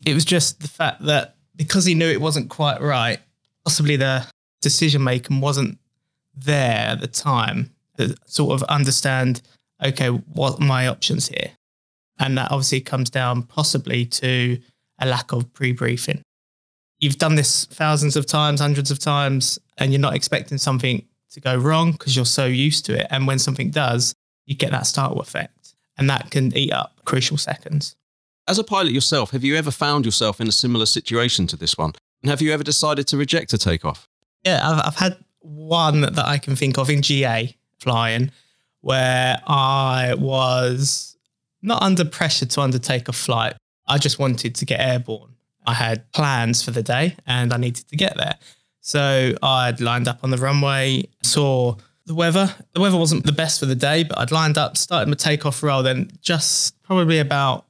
It 0.06 0.14
was 0.14 0.24
just 0.24 0.60
the 0.60 0.68
fact 0.68 1.04
that 1.04 1.36
because 1.56 1.84
he 1.84 1.94
knew 1.94 2.08
it 2.08 2.20
wasn't 2.20 2.50
quite 2.50 2.80
right, 2.80 3.18
possibly 3.64 3.96
the 3.96 4.26
decision 4.60 5.02
making 5.02 5.40
wasn't 5.40 5.78
there 6.36 6.88
at 6.88 7.00
the 7.00 7.06
time 7.06 7.70
to 7.96 8.16
sort 8.26 8.60
of 8.60 8.62
understand 8.68 9.40
okay, 9.82 10.08
what 10.08 10.60
my 10.60 10.86
options 10.86 11.28
here? 11.28 11.50
And 12.18 12.38
that 12.38 12.50
obviously 12.50 12.80
comes 12.80 13.10
down 13.10 13.42
possibly 13.42 14.06
to 14.06 14.58
a 14.98 15.06
lack 15.06 15.32
of 15.32 15.52
pre 15.52 15.72
briefing. 15.72 16.22
You've 17.00 17.18
done 17.18 17.34
this 17.34 17.66
thousands 17.66 18.16
of 18.16 18.26
times, 18.26 18.60
hundreds 18.60 18.90
of 18.90 18.98
times, 18.98 19.58
and 19.78 19.92
you're 19.92 20.00
not 20.00 20.14
expecting 20.14 20.58
something 20.58 21.04
to 21.32 21.40
go 21.40 21.56
wrong 21.56 21.92
because 21.92 22.14
you're 22.14 22.24
so 22.24 22.46
used 22.46 22.86
to 22.86 22.98
it. 22.98 23.06
And 23.10 23.26
when 23.26 23.38
something 23.38 23.70
does, 23.70 24.14
you 24.46 24.54
get 24.54 24.70
that 24.70 24.86
startle 24.86 25.20
effect, 25.20 25.74
and 25.98 26.08
that 26.08 26.30
can 26.30 26.56
eat 26.56 26.72
up 26.72 27.00
crucial 27.04 27.36
seconds. 27.36 27.96
As 28.46 28.58
a 28.58 28.64
pilot 28.64 28.92
yourself, 28.92 29.30
have 29.30 29.42
you 29.42 29.56
ever 29.56 29.70
found 29.70 30.04
yourself 30.04 30.40
in 30.40 30.48
a 30.48 30.52
similar 30.52 30.86
situation 30.86 31.46
to 31.48 31.56
this 31.56 31.76
one? 31.76 31.92
And 32.22 32.30
have 32.30 32.42
you 32.42 32.52
ever 32.52 32.62
decided 32.62 33.06
to 33.08 33.16
reject 33.16 33.52
a 33.52 33.58
takeoff? 33.58 34.06
Yeah, 34.44 34.60
I've, 34.62 34.88
I've 34.88 34.96
had 34.96 35.16
one 35.40 36.02
that 36.02 36.26
I 36.26 36.38
can 36.38 36.54
think 36.56 36.78
of 36.78 36.90
in 36.90 37.02
GA 37.02 37.56
flying 37.78 38.30
where 38.80 39.38
I 39.46 40.14
was 40.18 41.13
not 41.64 41.82
under 41.82 42.04
pressure 42.04 42.46
to 42.46 42.60
undertake 42.60 43.08
a 43.08 43.12
flight. 43.12 43.54
I 43.86 43.98
just 43.98 44.18
wanted 44.18 44.54
to 44.54 44.64
get 44.64 44.80
airborne. 44.80 45.34
I 45.66 45.74
had 45.74 46.10
plans 46.12 46.62
for 46.62 46.70
the 46.70 46.82
day 46.82 47.16
and 47.26 47.52
I 47.52 47.56
needed 47.56 47.88
to 47.88 47.96
get 47.96 48.16
there. 48.16 48.36
So 48.80 49.34
I'd 49.42 49.80
lined 49.80 50.06
up 50.06 50.20
on 50.22 50.30
the 50.30 50.36
runway, 50.36 51.08
saw 51.22 51.76
the 52.04 52.14
weather. 52.14 52.54
The 52.74 52.80
weather 52.80 52.98
wasn't 52.98 53.24
the 53.24 53.32
best 53.32 53.60
for 53.60 53.66
the 53.66 53.74
day, 53.74 54.04
but 54.04 54.18
I'd 54.18 54.30
lined 54.30 54.58
up, 54.58 54.76
started 54.76 55.08
my 55.08 55.14
takeoff 55.14 55.62
roll. 55.62 55.82
Then, 55.82 56.10
just 56.20 56.80
probably 56.82 57.18
about 57.18 57.64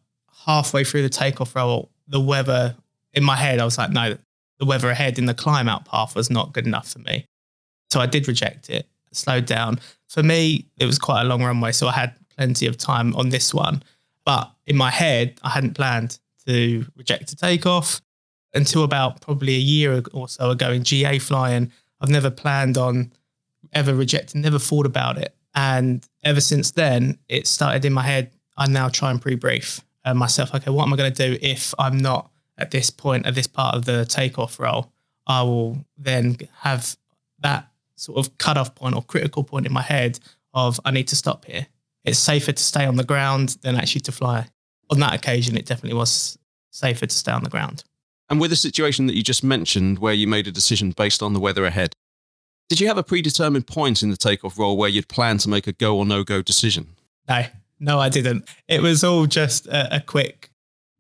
halfway 0.45 0.83
through 0.83 1.03
the 1.03 1.09
takeoff 1.09 1.55
roll, 1.55 1.89
the 2.09 2.21
weather 2.21 2.75
in 3.13 3.23
my 3.23 3.37
head, 3.37 3.61
I 3.61 3.65
was 3.65 3.79
like, 3.79 3.91
no, 3.91 4.17
the 4.59 4.65
weather 4.65 4.91
ahead 4.91 5.19
in 5.21 5.27
the 5.27 5.35
climb 5.35 5.69
out 5.69 5.85
path 5.85 6.17
was 6.17 6.31
not 6.31 6.53
good 6.53 6.67
enough 6.67 6.89
for 6.89 6.99
me. 6.99 7.27
So 7.93 8.01
I 8.01 8.07
did 8.07 8.27
reject 8.27 8.71
it, 8.71 8.89
slowed 9.13 9.47
down. 9.47 9.79
For 10.09 10.25
me, 10.25 10.67
it 10.79 10.87
was 10.87 10.99
quite 10.99 11.23
a 11.23 11.25
long 11.25 11.45
runway. 11.45 11.71
So 11.71 11.87
I 11.87 11.93
had 11.93 12.15
plenty 12.37 12.67
of 12.67 12.77
time 12.77 13.15
on 13.17 13.29
this 13.31 13.53
one. 13.55 13.83
But 14.25 14.51
in 14.67 14.77
my 14.77 14.91
head, 14.91 15.39
I 15.43 15.51
hadn't 15.51 15.75
planned 15.75 16.19
to 16.47 16.87
reject 16.97 17.33
a 17.33 17.37
takeoff 17.37 18.01
until 18.55 18.85
about 18.85 19.21
probably 19.21 19.55
a 19.55 19.59
year 19.59 20.03
or 20.13 20.29
so 20.29 20.51
ago 20.51 20.71
in 20.71 20.85
GA 20.85 21.19
flying. 21.19 21.73
I've 22.01 22.11
never 22.11 22.31
planned 22.31 22.79
on 22.79 23.13
ever 23.73 23.95
rejecting, 23.95 24.41
never 24.41 24.59
thought 24.59 24.87
about 24.87 25.19
it. 25.19 25.35
And 25.55 26.07
ever 26.23 26.41
since 26.41 26.73
then, 26.73 27.19
it 27.29 27.47
started 27.47 27.85
in 27.85 27.93
my 27.93 28.03
head. 28.03 28.33
I 28.57 28.69
now 28.69 28.89
try 28.89 29.11
and 29.11 29.21
pre 29.21 29.35
brief 29.35 29.81
uh, 30.05 30.15
myself. 30.15 30.55
Okay, 30.55 30.71
what 30.71 30.85
am 30.85 30.93
I 30.93 30.97
going 30.97 31.13
to 31.13 31.31
do 31.31 31.39
if 31.41 31.75
I'm 31.79 31.99
not 31.99 32.31
at 32.59 32.71
this 32.71 32.91
point, 32.91 33.27
at 33.27 33.35
this 33.35 33.47
part 33.47 33.75
of 33.75 33.85
the 33.85 34.05
takeoff 34.05 34.59
roll? 34.59 34.93
I 35.27 35.43
will 35.43 35.85
then 35.97 36.37
have 36.61 36.97
that 37.41 37.69
sort 37.97 38.19
of 38.19 38.37
cutoff 38.39 38.75
point 38.75 38.95
or 38.95 39.03
critical 39.03 39.45
point 39.45 39.67
in 39.67 39.73
my 39.73 39.83
head 39.83 40.19
of 40.53 40.81
I 40.85 40.91
need 40.91 41.09
to 41.09 41.17
stop 41.17 41.45
here 41.45 41.67
it's 42.05 42.19
safer 42.19 42.53
to 42.53 42.63
stay 42.63 42.85
on 42.85 42.97
the 42.97 43.05
ground 43.05 43.57
than 43.63 43.77
actually 43.77 44.03
to 44.03 44.13
fly. 44.13 44.47
On 44.91 45.01
that 45.01 45.15
occasion, 45.15 45.57
it 45.57 45.67
definitely 45.67 45.99
was 45.99 46.39
safer 46.71 47.07
to 47.07 47.15
stay 47.15 47.33
on 47.33 47.45
the 47.45 47.51
ground. 47.51 47.85
And 48.29 48.41
with 48.41 48.51
the 48.51 48.57
situation 48.57 49.07
that 49.07 49.15
you 49.15 49.23
just 49.23 49.45
mentioned, 49.45 49.99
where 49.99 50.15
you 50.15 50.27
made 50.27 50.47
a 50.47 50.53
decision 50.53 50.91
based 50.91 51.23
on 51.23 51.33
the 51.33 51.41
weather 51.41 51.65
ahead, 51.65 51.95
did 52.69 52.81
you 52.81 52.87
have 52.89 52.99
a 52.99 53.03
predetermined 53.03 53.67
point 53.67 54.03
in 54.03 54.11
the 54.11 54.17
takeoff 54.17 54.59
roll 54.59 54.77
where 54.77 54.89
you'd 54.89 55.09
planned 55.09 55.41
to 55.41 55.49
make 55.49 55.67
a 55.67 55.73
go 55.73 55.97
or 55.97 56.07
no 56.07 56.25
go 56.25 56.43
decision? 56.43 56.97
No, 57.29 57.45
no, 57.79 57.99
I 57.99 58.09
didn't. 58.09 58.49
It 58.69 58.81
was 58.81 59.05
all 59.05 59.27
just 59.27 59.67
a, 59.67 59.97
a 59.97 60.01
quick, 60.01 60.51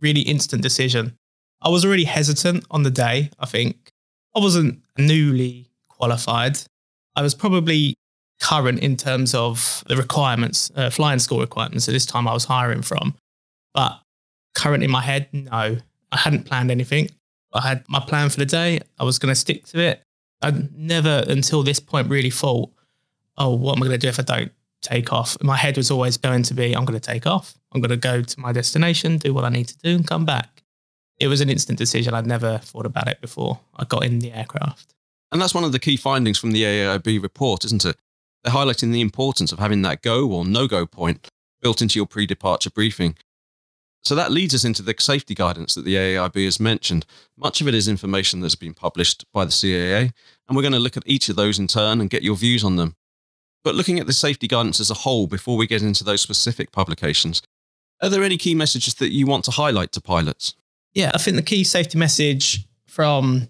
really 0.00 0.20
instant 0.22 0.62
decision. 0.62 1.16
I 1.62 1.70
was 1.70 1.84
already 1.84 2.04
hesitant 2.04 2.64
on 2.70 2.82
the 2.82 2.90
day, 2.90 3.30
I 3.38 3.46
think. 3.46 3.90
I 4.36 4.40
wasn't 4.40 4.82
newly 4.98 5.68
qualified. 5.88 6.58
I 7.16 7.22
was 7.22 7.34
probably 7.34 7.94
current 8.44 8.78
in 8.80 8.94
terms 8.94 9.34
of 9.34 9.82
the 9.88 9.96
requirements, 9.96 10.70
uh, 10.76 10.90
flying 10.90 11.18
school 11.18 11.40
requirements 11.40 11.88
at 11.88 11.92
this 11.92 12.04
time 12.04 12.28
I 12.28 12.34
was 12.34 12.44
hiring 12.44 12.82
from. 12.82 13.14
But 13.72 13.98
current 14.54 14.84
in 14.84 14.90
my 14.90 15.00
head, 15.00 15.28
no, 15.32 15.78
I 16.12 16.16
hadn't 16.16 16.44
planned 16.44 16.70
anything. 16.70 17.08
I 17.54 17.62
had 17.62 17.84
my 17.88 18.00
plan 18.00 18.28
for 18.28 18.36
the 18.36 18.46
day. 18.46 18.80
I 18.98 19.04
was 19.04 19.18
going 19.18 19.32
to 19.32 19.34
stick 19.34 19.64
to 19.68 19.80
it. 19.80 20.02
I 20.42 20.52
never 20.76 21.24
until 21.26 21.62
this 21.62 21.80
point 21.80 22.10
really 22.10 22.30
thought, 22.30 22.70
oh, 23.38 23.54
what 23.54 23.76
am 23.76 23.82
I 23.82 23.86
going 23.86 23.98
to 23.98 24.06
do 24.06 24.08
if 24.08 24.20
I 24.20 24.22
don't 24.22 24.52
take 24.82 25.10
off? 25.10 25.38
My 25.42 25.56
head 25.56 25.78
was 25.78 25.90
always 25.90 26.18
going 26.18 26.42
to 26.42 26.54
be, 26.54 26.76
I'm 26.76 26.84
going 26.84 27.00
to 27.00 27.12
take 27.12 27.26
off. 27.26 27.54
I'm 27.72 27.80
going 27.80 27.90
to 27.90 27.96
go 27.96 28.20
to 28.20 28.40
my 28.40 28.52
destination, 28.52 29.16
do 29.16 29.32
what 29.32 29.44
I 29.44 29.48
need 29.48 29.68
to 29.68 29.78
do, 29.78 29.94
and 29.94 30.06
come 30.06 30.26
back. 30.26 30.62
It 31.18 31.28
was 31.28 31.40
an 31.40 31.48
instant 31.48 31.78
decision. 31.78 32.12
I'd 32.12 32.26
never 32.26 32.58
thought 32.58 32.84
about 32.84 33.08
it 33.08 33.22
before 33.22 33.60
I 33.74 33.84
got 33.84 34.04
in 34.04 34.18
the 34.18 34.32
aircraft. 34.32 34.92
And 35.32 35.40
that's 35.40 35.54
one 35.54 35.64
of 35.64 35.72
the 35.72 35.78
key 35.78 35.96
findings 35.96 36.38
from 36.38 36.50
the 36.50 36.62
AAIB 36.62 37.22
report, 37.22 37.64
isn't 37.64 37.86
it? 37.86 37.96
They're 38.44 38.52
highlighting 38.52 38.92
the 38.92 39.00
importance 39.00 39.52
of 39.52 39.58
having 39.58 39.82
that 39.82 40.02
go 40.02 40.30
or 40.30 40.44
no 40.44 40.68
go 40.68 40.86
point 40.86 41.28
built 41.62 41.80
into 41.80 41.98
your 41.98 42.06
pre 42.06 42.26
departure 42.26 42.70
briefing. 42.70 43.16
So 44.02 44.14
that 44.14 44.30
leads 44.30 44.54
us 44.54 44.66
into 44.66 44.82
the 44.82 44.94
safety 44.98 45.34
guidance 45.34 45.74
that 45.74 45.86
the 45.86 45.94
AAIB 45.94 46.44
has 46.44 46.60
mentioned. 46.60 47.06
Much 47.38 47.62
of 47.62 47.68
it 47.68 47.74
is 47.74 47.88
information 47.88 48.40
that's 48.40 48.54
been 48.54 48.74
published 48.74 49.24
by 49.32 49.46
the 49.46 49.50
CAA, 49.50 50.12
and 50.46 50.54
we're 50.54 50.62
going 50.62 50.74
to 50.74 50.78
look 50.78 50.98
at 50.98 51.04
each 51.06 51.30
of 51.30 51.36
those 51.36 51.58
in 51.58 51.66
turn 51.66 52.02
and 52.02 52.10
get 52.10 52.22
your 52.22 52.36
views 52.36 52.62
on 52.62 52.76
them. 52.76 52.96
But 53.64 53.74
looking 53.74 53.98
at 53.98 54.06
the 54.06 54.12
safety 54.12 54.46
guidance 54.46 54.78
as 54.78 54.90
a 54.90 54.94
whole 54.94 55.26
before 55.26 55.56
we 55.56 55.66
get 55.66 55.80
into 55.80 56.04
those 56.04 56.20
specific 56.20 56.70
publications, 56.70 57.40
are 58.02 58.10
there 58.10 58.22
any 58.22 58.36
key 58.36 58.54
messages 58.54 58.92
that 58.96 59.12
you 59.12 59.26
want 59.26 59.44
to 59.46 59.52
highlight 59.52 59.90
to 59.92 60.02
pilots? 60.02 60.54
Yeah, 60.92 61.10
I 61.14 61.18
think 61.18 61.36
the 61.36 61.42
key 61.42 61.64
safety 61.64 61.96
message 61.96 62.66
from 62.86 63.48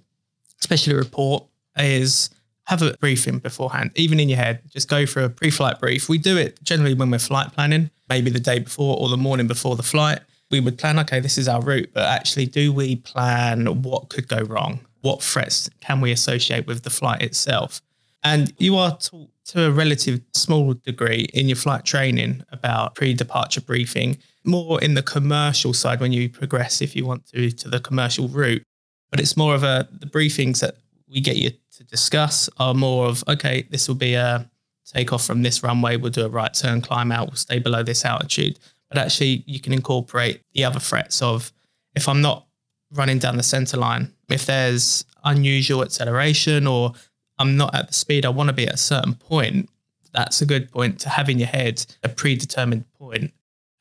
especially 0.61 0.95
a 0.95 0.99
report 0.99 1.45
is 1.77 2.31
have 2.67 2.83
a 2.83 2.97
briefing 2.99 3.39
beforehand, 3.39 3.91
even 3.95 4.19
in 4.19 4.29
your 4.29 4.39
head. 4.39 4.63
Just 4.71 4.89
go 4.89 5.07
for 5.07 5.23
a 5.23 5.29
pre 5.29 5.51
flight 5.51 5.81
brief. 5.81 6.09
We 6.09 6.19
do 6.19 6.37
it 6.37 6.63
generally 6.63 6.95
when 6.95 7.11
we're 7.11 7.19
flight 7.19 7.53
planning, 7.53 7.91
maybe 8.09 8.31
the 8.31 8.41
day 8.41 8.59
before 8.59 8.97
or 8.99 9.09
the 9.09 9.17
morning 9.17 9.47
before 9.47 9.77
the 9.77 9.83
flight. 9.83 10.21
We 10.51 10.61
would 10.61 10.79
plan, 10.79 10.99
okay, 11.01 11.21
this 11.21 11.39
is 11.39 11.49
our 11.49 11.61
route, 11.61 11.91
but 11.93 12.05
actually, 12.05 12.47
do 12.47 12.73
we 12.73 12.97
plan 12.97 13.83
what 13.83 14.09
could 14.09 14.29
go 14.29 14.41
wrong? 14.43 14.81
What 15.01 15.23
threats 15.23 15.69
can 15.81 16.01
we 16.01 16.13
associate 16.13 16.67
with 16.67 16.83
the 16.83 16.91
flight 16.91 17.23
itself? 17.23 17.83
And 18.23 18.53
you 18.59 18.77
are 18.77 18.97
taught 18.97 19.31
to 19.47 19.67
a 19.67 19.71
relative 19.71 20.21
small 20.33 20.73
degree 20.73 21.27
in 21.35 21.49
your 21.49 21.57
flight 21.57 21.85
training 21.85 22.43
about 22.51 22.95
pre 22.95 23.13
departure 23.13 23.61
briefing, 23.61 24.19
more 24.45 24.81
in 24.83 24.95
the 24.95 25.03
commercial 25.03 25.75
side 25.75 26.01
when 26.01 26.13
you 26.13 26.29
progress, 26.31 26.81
if 26.81 26.97
you 26.97 27.05
want 27.05 27.27
to, 27.29 27.51
to 27.51 27.69
the 27.69 27.81
commercial 27.81 28.29
route. 28.29 28.63
But 29.11 29.21
it's 29.21 29.37
more 29.37 29.55
of 29.55 29.63
a 29.63 29.87
the 29.93 30.07
briefings 30.07 30.61
that 30.61 30.77
we 31.09 31.21
get 31.21 31.37
you 31.37 31.51
discuss 31.89 32.49
are 32.59 32.75
more 32.75 33.07
of 33.07 33.25
okay, 33.29 33.67
this 33.71 33.89
will 33.89 33.95
be 33.95 34.15
a 34.15 34.49
takeoff 34.85 35.25
from 35.25 35.43
this 35.43 35.63
runway, 35.63 35.97
we'll 35.97 36.11
do 36.11 36.27
a 36.27 36.29
right 36.29 36.53
turn, 36.53 36.81
climb 36.81 37.11
out, 37.11 37.29
we'll 37.29 37.37
stay 37.37 37.59
below 37.59 37.83
this 37.83 38.05
altitude. 38.05 38.59
But 38.89 38.99
actually, 38.99 39.43
you 39.47 39.61
can 39.61 39.73
incorporate 39.73 40.43
the 40.53 40.65
other 40.65 40.81
threats 40.81 41.23
of 41.23 41.53
if 41.95 42.09
I'm 42.09 42.21
not 42.21 42.47
running 42.93 43.19
down 43.19 43.37
the 43.37 43.43
center 43.43 43.77
line, 43.77 44.13
if 44.29 44.47
there's 44.47 45.05
unusual 45.25 45.83
acceleration 45.83 46.67
or 46.67 46.93
I'm 47.39 47.57
not 47.57 47.75
at 47.75 47.89
the 47.89 47.95
speed 47.95 48.25
I 48.25 48.29
want 48.29 48.49
to 48.49 48.53
be 48.53 48.69
at 48.69 48.75
a 48.75 48.79
certain 48.79 49.15
point, 49.15 49.69
that's 50.13 50.41
a 50.41 50.47
good 50.47 50.71
point 50.71 51.01
to 51.01 51.09
have 51.09 51.29
in 51.29 51.39
your 51.39 51.49
head 51.49 51.85
a 52.03 52.09
predetermined 52.09 52.85
point. 52.93 53.33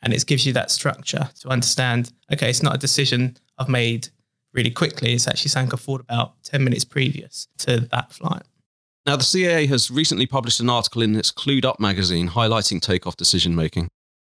And 0.02 0.14
it 0.14 0.26
gives 0.26 0.46
you 0.46 0.54
that 0.54 0.72
structure 0.72 1.30
to 1.42 1.50
understand 1.50 2.12
okay, 2.32 2.50
it's 2.50 2.64
not 2.64 2.76
a 2.76 2.80
decision 2.80 3.38
I've 3.58 3.70
made 3.70 4.10
really 4.54 4.72
quickly. 4.72 5.14
It's 5.14 5.28
actually 5.28 5.52
I 5.62 5.66
thought 5.66 6.02
about 6.02 6.42
10 6.44 6.64
minutes 6.64 6.86
previous 6.86 7.48
to 7.60 7.82
that 7.92 8.14
flight. 8.14 8.44
Now, 9.06 9.18
the 9.18 9.24
CAA 9.24 9.68
has 9.68 9.92
recently 9.92 10.26
published 10.26 10.62
an 10.62 10.70
article 10.70 11.02
in 11.02 11.16
its 11.16 11.32
Clued 11.32 11.66
Up 11.66 11.80
magazine 11.80 12.30
highlighting 12.30 12.82
takeoff 12.82 13.18
decision 13.18 13.54
making. 13.54 13.90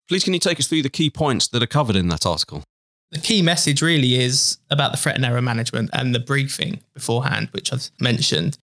Please, 0.08 0.24
can 0.24 0.32
you 0.32 0.40
take 0.40 0.58
us 0.58 0.66
through 0.66 0.82
the 0.82 0.88
key 0.88 1.10
points 1.10 1.48
that 1.48 1.62
are 1.62 1.66
covered 1.66 1.96
in 1.96 2.08
that 2.08 2.24
article? 2.24 2.62
The 3.10 3.20
key 3.20 3.42
message 3.42 3.82
really 3.82 4.14
is 4.14 4.56
about 4.70 4.92
the 4.92 4.96
threat 4.96 5.16
and 5.16 5.24
error 5.24 5.42
management 5.42 5.90
and 5.92 6.14
the 6.14 6.20
briefing 6.20 6.80
beforehand, 6.94 7.48
which 7.52 7.70
I've 7.72 7.90
mentioned. 8.00 8.56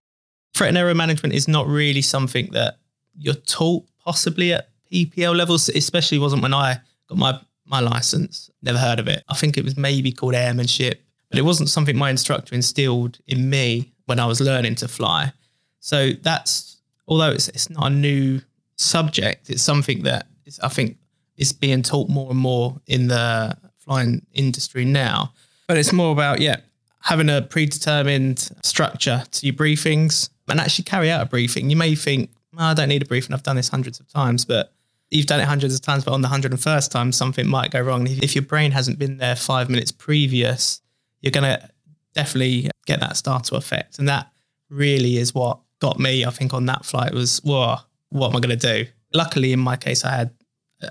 Threat 0.54 0.70
and 0.70 0.78
error 0.78 0.94
management 0.94 1.34
is 1.34 1.46
not 1.46 1.68
really 1.68 2.02
something 2.02 2.48
that 2.52 2.78
you're 3.16 3.34
taught 3.34 3.84
possibly 4.04 4.52
at 4.52 4.68
PPL 4.92 5.36
levels, 5.36 5.68
especially 5.68 6.18
wasn't 6.18 6.42
when 6.42 6.54
I 6.54 6.80
got 7.08 7.18
my, 7.18 7.40
my 7.64 7.78
license. 7.78 8.50
Never 8.60 8.78
heard 8.78 8.98
of 8.98 9.06
it. 9.06 9.22
I 9.28 9.34
think 9.34 9.56
it 9.56 9.62
was 9.62 9.76
maybe 9.76 10.10
called 10.10 10.34
airmanship 10.34 11.04
but 11.30 11.38
it 11.38 11.42
wasn't 11.42 11.68
something 11.68 11.96
my 11.96 12.10
instructor 12.10 12.54
instilled 12.54 13.18
in 13.26 13.48
me 13.48 13.92
when 14.06 14.18
I 14.18 14.26
was 14.26 14.40
learning 14.40 14.74
to 14.76 14.88
fly. 14.88 15.32
So 15.78 16.10
that's 16.12 16.78
although 17.06 17.30
it's 17.30 17.48
it's 17.48 17.70
not 17.70 17.86
a 17.86 17.94
new 17.94 18.40
subject, 18.76 19.48
it's 19.48 19.62
something 19.62 20.02
that 20.02 20.26
is, 20.44 20.58
I 20.60 20.68
think 20.68 20.98
is 21.36 21.52
being 21.52 21.82
taught 21.82 22.08
more 22.08 22.30
and 22.30 22.38
more 22.38 22.80
in 22.86 23.08
the 23.08 23.56
flying 23.78 24.26
industry 24.32 24.84
now. 24.84 25.32
But 25.68 25.78
it's 25.78 25.92
more 25.92 26.12
about 26.12 26.40
yeah 26.40 26.56
having 27.02 27.30
a 27.30 27.40
predetermined 27.40 28.50
structure 28.62 29.24
to 29.30 29.46
your 29.46 29.54
briefings 29.54 30.28
and 30.48 30.60
actually 30.60 30.84
carry 30.84 31.10
out 31.10 31.22
a 31.22 31.26
briefing. 31.26 31.70
You 31.70 31.76
may 31.76 31.94
think 31.94 32.30
oh, 32.58 32.64
I 32.64 32.74
don't 32.74 32.88
need 32.88 33.02
a 33.02 33.06
briefing. 33.06 33.32
I've 33.32 33.42
done 33.42 33.56
this 33.56 33.68
hundreds 33.68 34.00
of 34.00 34.08
times, 34.08 34.44
but 34.44 34.72
you've 35.10 35.26
done 35.26 35.40
it 35.40 35.46
hundreds 35.46 35.74
of 35.74 35.82
times, 35.82 36.04
but 36.04 36.12
on 36.12 36.20
the 36.20 36.28
101st 36.28 36.90
time, 36.90 37.12
something 37.12 37.46
might 37.46 37.70
go 37.70 37.80
wrong. 37.80 38.06
If 38.06 38.34
your 38.34 38.42
brain 38.42 38.72
hasn't 38.72 38.98
been 38.98 39.16
there 39.16 39.36
five 39.36 39.70
minutes 39.70 39.92
previous 39.92 40.82
you're 41.20 41.30
going 41.30 41.44
to 41.44 41.68
definitely 42.14 42.70
get 42.86 43.00
that 43.00 43.16
startle 43.16 43.56
effect. 43.56 43.98
And 43.98 44.08
that 44.08 44.30
really 44.68 45.16
is 45.16 45.34
what 45.34 45.60
got 45.80 45.98
me, 45.98 46.24
I 46.24 46.30
think, 46.30 46.54
on 46.54 46.66
that 46.66 46.84
flight 46.84 47.12
was, 47.12 47.38
whoa, 47.38 47.76
what 48.10 48.30
am 48.30 48.36
I 48.36 48.40
going 48.40 48.58
to 48.58 48.84
do? 48.84 48.90
Luckily, 49.12 49.52
in 49.52 49.60
my 49.60 49.76
case, 49.76 50.04
I 50.04 50.10
had 50.10 50.30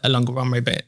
a 0.04 0.10
longer 0.10 0.34
runway, 0.34 0.60
but 0.60 0.84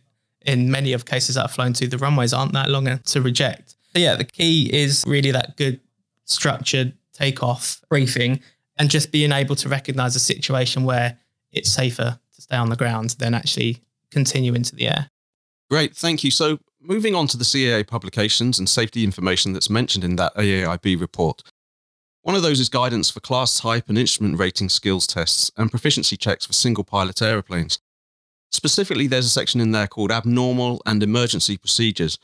in 0.45 0.71
many 0.71 0.93
of 0.93 1.05
cases 1.05 1.35
that 1.35 1.45
I've 1.45 1.51
flown 1.51 1.73
to, 1.73 1.87
the 1.87 1.97
runways 1.97 2.33
aren't 2.33 2.53
that 2.53 2.69
long 2.69 2.97
to 2.97 3.21
reject. 3.21 3.75
But 3.93 4.01
yeah, 4.01 4.15
the 4.15 4.23
key 4.23 4.69
is 4.71 5.03
really 5.05 5.31
that 5.31 5.57
good 5.57 5.79
structured 6.25 6.93
takeoff 7.13 7.81
briefing 7.89 8.39
and 8.77 8.89
just 8.89 9.11
being 9.11 9.31
able 9.31 9.55
to 9.57 9.69
recognize 9.69 10.15
a 10.15 10.19
situation 10.19 10.83
where 10.83 11.17
it's 11.51 11.69
safer 11.69 12.19
to 12.35 12.41
stay 12.41 12.55
on 12.55 12.69
the 12.69 12.75
ground 12.75 13.11
than 13.19 13.33
actually 13.33 13.81
continue 14.09 14.53
into 14.53 14.75
the 14.75 14.87
air. 14.87 15.09
Great, 15.69 15.95
thank 15.95 16.23
you. 16.23 16.31
So, 16.31 16.57
moving 16.81 17.15
on 17.15 17.27
to 17.27 17.37
the 17.37 17.43
CAA 17.43 17.85
publications 17.85 18.57
and 18.59 18.67
safety 18.67 19.03
information 19.03 19.53
that's 19.53 19.69
mentioned 19.69 20.03
in 20.03 20.15
that 20.17 20.35
AAIB 20.35 20.99
report. 20.99 21.43
One 22.23 22.35
of 22.35 22.43
those 22.43 22.59
is 22.59 22.69
guidance 22.69 23.09
for 23.09 23.19
class 23.19 23.59
type 23.59 23.89
and 23.89 23.97
instrument 23.97 24.37
rating 24.37 24.69
skills 24.69 25.07
tests 25.07 25.51
and 25.57 25.71
proficiency 25.71 26.17
checks 26.17 26.45
for 26.45 26.53
single 26.53 26.83
pilot 26.83 27.21
aeroplanes. 27.21 27.79
Specifically, 28.51 29.07
there's 29.07 29.25
a 29.25 29.29
section 29.29 29.61
in 29.61 29.71
there 29.71 29.87
called 29.87 30.11
abnormal 30.11 30.81
and 30.85 31.01
emergency 31.01 31.57
procedures. 31.57 32.19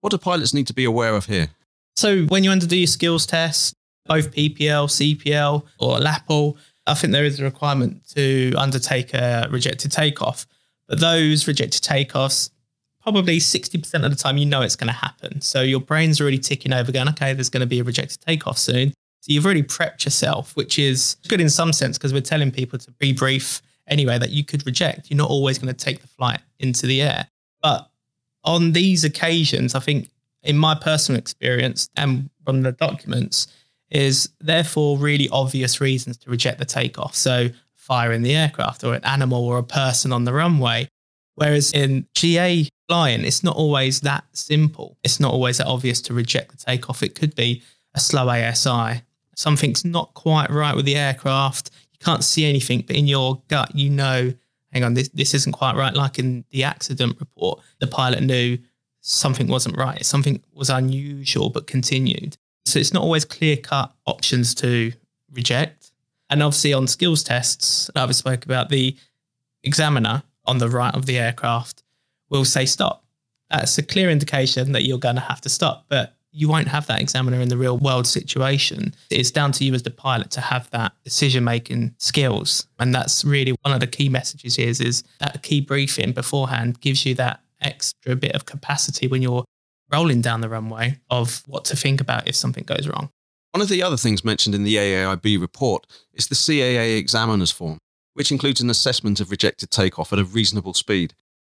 What 0.00 0.10
do 0.10 0.18
pilots 0.18 0.54
need 0.54 0.66
to 0.68 0.74
be 0.74 0.84
aware 0.84 1.14
of 1.14 1.26
here? 1.26 1.48
So, 1.96 2.24
when 2.26 2.44
you 2.44 2.50
underdo 2.50 2.78
your 2.78 2.86
skills 2.86 3.26
test, 3.26 3.74
both 4.06 4.30
PPL, 4.30 4.88
CPL, 4.88 5.64
or 5.78 5.98
LAPL, 5.98 6.56
I 6.86 6.94
think 6.94 7.12
there 7.12 7.24
is 7.24 7.40
a 7.40 7.44
requirement 7.44 8.06
to 8.14 8.52
undertake 8.56 9.14
a 9.14 9.48
rejected 9.50 9.92
takeoff. 9.92 10.46
But 10.88 11.00
those 11.00 11.46
rejected 11.46 11.82
takeoffs 11.82 12.50
probably 13.02 13.38
60% 13.38 14.04
of 14.04 14.10
the 14.10 14.16
time 14.16 14.36
you 14.36 14.46
know 14.46 14.62
it's 14.62 14.76
going 14.76 14.88
to 14.88 14.92
happen. 14.92 15.40
So 15.40 15.62
your 15.62 15.80
brain's 15.80 16.20
already 16.20 16.38
ticking 16.38 16.72
over, 16.72 16.92
going, 16.92 17.08
okay, 17.08 17.32
there's 17.32 17.48
going 17.48 17.62
to 17.62 17.66
be 17.66 17.80
a 17.80 17.84
rejected 17.84 18.20
takeoff 18.20 18.58
soon. 18.58 18.92
So 19.20 19.32
you've 19.32 19.44
already 19.44 19.62
prepped 19.62 20.04
yourself, 20.04 20.56
which 20.56 20.78
is 20.78 21.16
good 21.28 21.40
in 21.40 21.50
some 21.50 21.72
sense 21.72 21.98
because 21.98 22.12
we're 22.12 22.20
telling 22.20 22.50
people 22.50 22.78
to 22.78 22.90
be 22.92 23.12
brief 23.12 23.62
anyway 23.86 24.18
that 24.18 24.30
you 24.30 24.44
could 24.44 24.64
reject. 24.66 25.10
You're 25.10 25.18
not 25.18 25.30
always 25.30 25.58
going 25.58 25.74
to 25.74 25.84
take 25.84 26.00
the 26.00 26.08
flight 26.08 26.40
into 26.58 26.86
the 26.86 27.02
air. 27.02 27.26
But 27.62 27.90
on 28.44 28.72
these 28.72 29.04
occasions, 29.04 29.74
I 29.74 29.80
think 29.80 30.08
in 30.42 30.56
my 30.56 30.74
personal 30.74 31.18
experience 31.18 31.90
and 31.96 32.30
from 32.44 32.62
the 32.62 32.72
documents, 32.72 33.48
is 33.90 34.30
therefore 34.40 34.96
really 34.96 35.28
obvious 35.30 35.80
reasons 35.80 36.16
to 36.16 36.30
reject 36.30 36.58
the 36.58 36.64
takeoff. 36.64 37.14
So 37.14 37.48
fire 37.74 38.12
in 38.12 38.22
the 38.22 38.36
aircraft 38.36 38.84
or 38.84 38.94
an 38.94 39.04
animal 39.04 39.44
or 39.44 39.58
a 39.58 39.64
person 39.64 40.12
on 40.12 40.24
the 40.24 40.32
runway. 40.32 40.88
Whereas 41.34 41.72
in 41.72 42.06
GA 42.14 42.68
flying, 42.90 43.24
it's 43.24 43.44
not 43.44 43.54
always 43.54 44.00
that 44.00 44.24
simple. 44.32 44.98
It's 45.04 45.20
not 45.20 45.32
always 45.32 45.58
that 45.58 45.68
obvious 45.68 46.00
to 46.02 46.12
reject 46.12 46.50
the 46.50 46.56
takeoff. 46.56 47.04
It 47.04 47.14
could 47.14 47.36
be 47.36 47.62
a 47.94 48.00
slow 48.00 48.28
ASI. 48.28 49.02
Something's 49.36 49.84
not 49.84 50.12
quite 50.14 50.50
right 50.50 50.74
with 50.74 50.86
the 50.86 50.96
aircraft. 50.96 51.70
You 51.92 52.04
can't 52.04 52.24
see 52.24 52.46
anything, 52.46 52.82
but 52.84 52.96
in 52.96 53.06
your 53.06 53.42
gut, 53.46 53.76
you 53.76 53.90
know, 53.90 54.34
hang 54.72 54.82
on, 54.82 54.94
this, 54.94 55.08
this 55.10 55.34
isn't 55.34 55.52
quite 55.52 55.76
right. 55.76 55.94
Like 55.94 56.18
in 56.18 56.44
the 56.50 56.64
accident 56.64 57.16
report, 57.20 57.60
the 57.78 57.86
pilot 57.86 58.24
knew 58.24 58.58
something 59.02 59.46
wasn't 59.46 59.76
right. 59.76 60.04
Something 60.04 60.42
was 60.52 60.68
unusual, 60.68 61.48
but 61.48 61.68
continued. 61.68 62.38
So 62.64 62.80
it's 62.80 62.92
not 62.92 63.04
always 63.04 63.24
clear 63.24 63.56
cut 63.56 63.94
options 64.06 64.52
to 64.56 64.92
reject. 65.30 65.92
And 66.28 66.42
obviously 66.42 66.72
on 66.72 66.88
skills 66.88 67.22
tests, 67.22 67.88
I've 67.94 68.16
spoke 68.16 68.44
about 68.44 68.68
the 68.68 68.96
examiner 69.62 70.24
on 70.44 70.58
the 70.58 70.68
right 70.68 70.92
of 70.92 71.06
the 71.06 71.20
aircraft 71.20 71.79
will 72.30 72.44
say 72.44 72.64
stop. 72.64 73.04
That's 73.50 73.76
a 73.78 73.82
clear 73.82 74.08
indication 74.08 74.72
that 74.72 74.84
you're 74.84 74.98
going 74.98 75.16
to 75.16 75.20
have 75.20 75.40
to 75.42 75.48
stop, 75.48 75.86
but 75.88 76.14
you 76.32 76.48
won't 76.48 76.68
have 76.68 76.86
that 76.86 77.00
examiner 77.00 77.40
in 77.40 77.48
the 77.48 77.56
real 77.56 77.76
world 77.76 78.06
situation. 78.06 78.94
It's 79.10 79.30
down 79.30 79.52
to 79.52 79.64
you 79.64 79.74
as 79.74 79.82
the 79.82 79.90
pilot 79.90 80.30
to 80.32 80.40
have 80.40 80.70
that 80.70 80.92
decision 81.04 81.42
making 81.42 81.94
skills. 81.98 82.66
And 82.78 82.94
that's 82.94 83.24
really 83.24 83.56
one 83.62 83.74
of 83.74 83.80
the 83.80 83.86
key 83.86 84.08
messages 84.08 84.56
here 84.56 84.68
is, 84.68 84.80
is 84.80 85.02
that 85.18 85.42
key 85.42 85.60
briefing 85.60 86.12
beforehand 86.12 86.80
gives 86.80 87.04
you 87.04 87.14
that 87.16 87.40
extra 87.60 88.14
bit 88.14 88.32
of 88.32 88.46
capacity 88.46 89.08
when 89.08 89.22
you're 89.22 89.44
rolling 89.92 90.20
down 90.20 90.40
the 90.40 90.48
runway 90.48 91.00
of 91.10 91.42
what 91.46 91.64
to 91.66 91.76
think 91.76 92.00
about 92.00 92.28
if 92.28 92.36
something 92.36 92.64
goes 92.64 92.86
wrong. 92.86 93.10
One 93.52 93.60
of 93.60 93.68
the 93.68 93.82
other 93.82 93.96
things 93.96 94.24
mentioned 94.24 94.54
in 94.54 94.62
the 94.62 94.76
AAIB 94.76 95.40
report 95.40 95.86
is 96.14 96.28
the 96.28 96.36
CAA 96.36 96.96
examiner's 96.96 97.50
form, 97.50 97.78
which 98.14 98.30
includes 98.30 98.60
an 98.60 98.70
assessment 98.70 99.18
of 99.18 99.32
rejected 99.32 99.72
takeoff 99.72 100.12
at 100.12 100.20
a 100.20 100.24
reasonable 100.24 100.74
speed. 100.74 101.14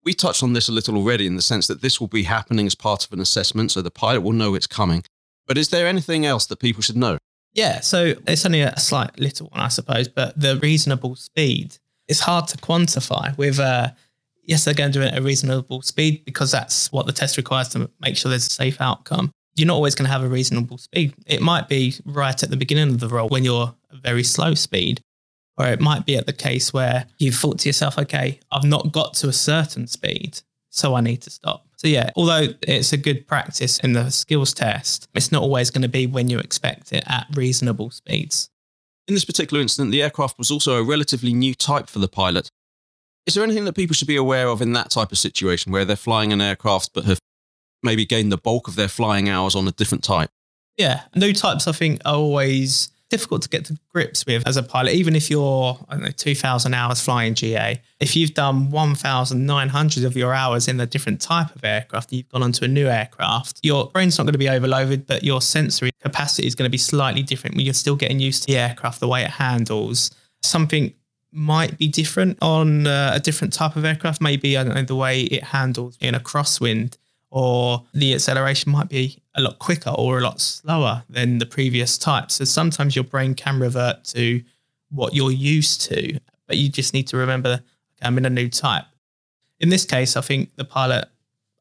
We 0.05 0.15
touched 0.15 0.43
on 0.43 0.55
this 0.55 0.69
a 0.69 0.73
little 0.73 0.97
already 0.97 1.27
in 1.27 1.37
the 1.37 1.43
sense 1.43 1.67
that 1.67 1.83
this 1.83 2.01
will 2.01 2.09
be 2.09 2.23
happening 2.23 2.67
as 2.67 2.75
part 2.75 3.05
of 3.05 3.13
an 3.13 3.21
assessment, 3.21 3.71
so 3.71 3.83
the 3.83 3.91
pilot 3.91 4.23
will 4.23 4.33
know 4.33 4.55
it's 4.55 4.67
coming. 4.67 5.05
But 5.47 5.59
is 5.59 5.69
there 5.69 5.87
anything 5.87 6.25
else 6.25 6.47
that 6.47 6.59
people 6.59 6.83
should 6.83 6.97
know? 6.97 7.19
Yeah, 7.53 7.81
so 7.81 8.15
it's 8.27 8.47
only 8.47 8.63
a 8.63 8.79
slight 8.79 9.19
little 9.19 9.49
one, 9.49 9.61
I 9.61 9.69
suppose, 9.69 10.09
but 10.09 10.39
the 10.41 10.57
reasonable 10.57 11.17
speed 11.17 11.77
is 12.09 12.21
hard 12.21 12.49
to 12.49 12.57
quantify 12.57 13.37
with 13.37 13.59
uh, 13.59 13.91
yes, 14.45 14.65
they're 14.65 14.75
going 14.75 14.93
to 14.93 14.99
do 14.99 15.05
it 15.05 15.13
at 15.13 15.19
a 15.19 15.23
reasonable 15.23 15.83
speed 15.83 16.25
because 16.25 16.51
that's 16.51 16.91
what 16.93 17.07
the 17.07 17.13
test 17.13 17.37
requires 17.37 17.69
to 17.69 17.91
make 18.01 18.17
sure 18.17 18.31
there's 18.31 18.47
a 18.47 18.51
safe 18.51 18.81
outcome. 18.81 19.31
You're 19.57 19.67
not 19.67 19.75
always 19.75 19.95
going 19.95 20.07
to 20.07 20.13
have 20.13 20.23
a 20.23 20.29
reasonable 20.29 20.79
speed. 20.79 21.15
It 21.27 21.41
might 21.41 21.69
be 21.69 21.95
right 22.05 22.41
at 22.43 22.51
the 22.51 22.57
beginning 22.57 22.89
of 22.89 23.01
the 23.01 23.09
roll 23.09 23.29
when 23.29 23.45
you're 23.45 23.75
a 23.91 23.97
very 23.97 24.25
slow 24.25 24.55
speed, 24.55 25.01
or 25.57 25.67
it 25.67 25.81
might 25.81 26.07
be 26.07 26.17
at 26.17 26.27
the 26.27 26.33
case 26.33 26.73
where 26.73 27.07
you've 27.19 27.35
thought 27.35 27.59
to 27.61 27.69
yourself, 27.69 27.99
okay, 27.99 28.41
I've 28.51 28.65
not 28.65 28.93
got 28.93 29.15
to 29.15 29.29
a 29.29 29.33
certain 29.33 29.87
speed, 29.87 30.41
so 30.71 30.95
I 30.95 31.01
need 31.01 31.23
to 31.23 31.31
stop. 31.31 31.67
So, 31.77 31.89
yeah, 31.89 32.11
although 32.17 32.49
it's 32.63 32.93
a 32.93 32.97
good 32.97 33.27
practice 33.27 33.79
in 33.81 33.93
the 33.93 34.11
skills 34.11 34.53
test, 34.53 35.09
it's 35.15 35.33
not 35.33 35.43
always 35.43 35.71
going 35.71 35.83
to 35.83 35.89
be 35.89 36.07
when 36.07 36.29
you 36.29 36.39
expect 36.39 36.93
it 36.93 37.05
at 37.07 37.27
reasonable 37.35 37.91
speeds. 37.91 38.51
In 39.09 39.15
this 39.15 39.25
particular 39.25 39.61
incident, 39.61 39.91
the 39.91 40.03
aircraft 40.03 40.39
was 40.39 40.51
also 40.51 40.77
a 40.77 40.85
relatively 40.85 41.33
new 41.33 41.55
type 41.55 41.89
for 41.89 41.99
the 41.99 42.09
pilot, 42.09 42.51
is 43.27 43.35
there 43.35 43.45
anything 43.45 43.65
that 43.67 43.75
people 43.75 43.95
should 43.95 44.09
be 44.09 44.17
aware 44.17 44.49
of 44.49 44.63
in 44.63 44.73
that 44.73 44.91
type 44.91 45.13
of 45.13 45.19
situation 45.19 45.73
where 45.73 45.85
they're 45.85 45.97
flying 45.97 46.33
an 46.33 46.41
aircraft 46.41 46.91
but 46.95 47.05
have 47.05 47.21
maybe 47.83 48.05
gained 48.05 48.33
the 48.33 48.39
bulk 48.39 48.67
of 48.67 48.77
their 48.77 48.89
flying 48.89 49.29
hours 49.29 49.55
on 49.55 49.69
a 49.69 49.73
different 49.73 50.05
type? 50.05 50.31
Yeah, 50.77 51.03
new 51.15 51.33
types 51.33 51.69
I 51.69 51.73
think 51.73 52.01
are 52.05 52.15
always 52.15 52.91
difficult 53.11 53.42
to 53.42 53.49
get 53.49 53.64
to 53.66 53.77
grips 53.92 54.25
with 54.25 54.46
as 54.46 54.57
a 54.57 54.62
pilot, 54.62 54.94
even 54.94 55.14
if 55.14 55.29
you're, 55.29 55.79
I 55.88 55.94
don't 55.94 56.05
know, 56.05 56.11
2,000 56.11 56.73
hours 56.73 57.01
flying 57.01 57.35
GA. 57.35 57.81
If 57.99 58.16
you've 58.16 58.33
done 58.33 58.70
1,900 58.70 60.05
of 60.05 60.16
your 60.16 60.33
hours 60.33 60.68
in 60.68 60.81
a 60.81 60.87
different 60.87 61.20
type 61.20 61.55
of 61.55 61.64
aircraft, 61.64 62.12
you've 62.12 62.29
gone 62.29 62.42
onto 62.42 62.64
a 62.64 62.68
new 62.68 62.87
aircraft, 62.87 63.61
your 63.62 63.90
brain's 63.90 64.16
not 64.16 64.25
going 64.25 64.33
to 64.33 64.38
be 64.38 64.49
overloaded, 64.49 65.07
but 65.07 65.23
your 65.23 65.42
sensory 65.42 65.90
capacity 66.01 66.46
is 66.46 66.55
going 66.55 66.68
to 66.68 66.73
be 66.73 66.79
slightly 66.79 67.23
different. 67.23 67.61
You're 67.61 67.75
still 67.75 67.96
getting 67.96 68.20
used 68.20 68.44
to 68.44 68.46
the 68.46 68.59
aircraft, 68.59 69.01
the 69.01 69.09
way 69.09 69.23
it 69.23 69.31
handles. 69.31 70.11
Something 70.42 70.94
might 71.33 71.79
be 71.79 71.88
different 71.88 72.38
on 72.40 72.87
uh, 72.87 73.12
a 73.14 73.20
different 73.20 73.53
type 73.53 73.77
of 73.77 73.85
aircraft. 73.85 74.20
Maybe, 74.20 74.57
I 74.57 74.64
don't 74.64 74.75
know, 74.75 74.83
the 74.83 74.96
way 74.96 75.23
it 75.23 75.44
handles 75.44 75.99
in 76.01 76.14
a 76.14 76.20
crosswind 76.20 76.96
or 77.31 77.87
the 77.95 78.14
acceleration 78.14 78.73
might 78.73 78.88
be 78.88 79.23
a 79.35 79.40
lot 79.40 79.59
quicker 79.59 79.90
or 79.90 80.19
a 80.19 80.21
lot 80.23 80.40
slower 80.40 81.05
than 81.09 81.38
the 81.38 81.47
previous 81.47 81.97
type. 81.97 82.31
So 82.31 82.45
sometimes 82.45 82.97
your 82.97 83.05
brain 83.05 83.35
can 83.35 83.61
revert 83.61 84.05
to 84.07 84.43
what 84.90 85.14
you're 85.14 85.31
used 85.31 85.83
to, 85.83 86.19
but 86.47 86.57
you 86.57 86.69
just 86.69 86.93
need 86.93 87.07
to 87.09 87.16
remember, 87.16 87.51
okay, 87.51 87.62
I'm 88.03 88.19
in 88.19 88.27
a 88.27 88.31
new 88.31 88.49
type. 88.49 88.85
In 89.61 89.69
this 89.69 89.85
case, 89.85 90.16
I 90.16 90.21
think 90.21 90.57
the 90.57 90.64
pilot 90.64 91.09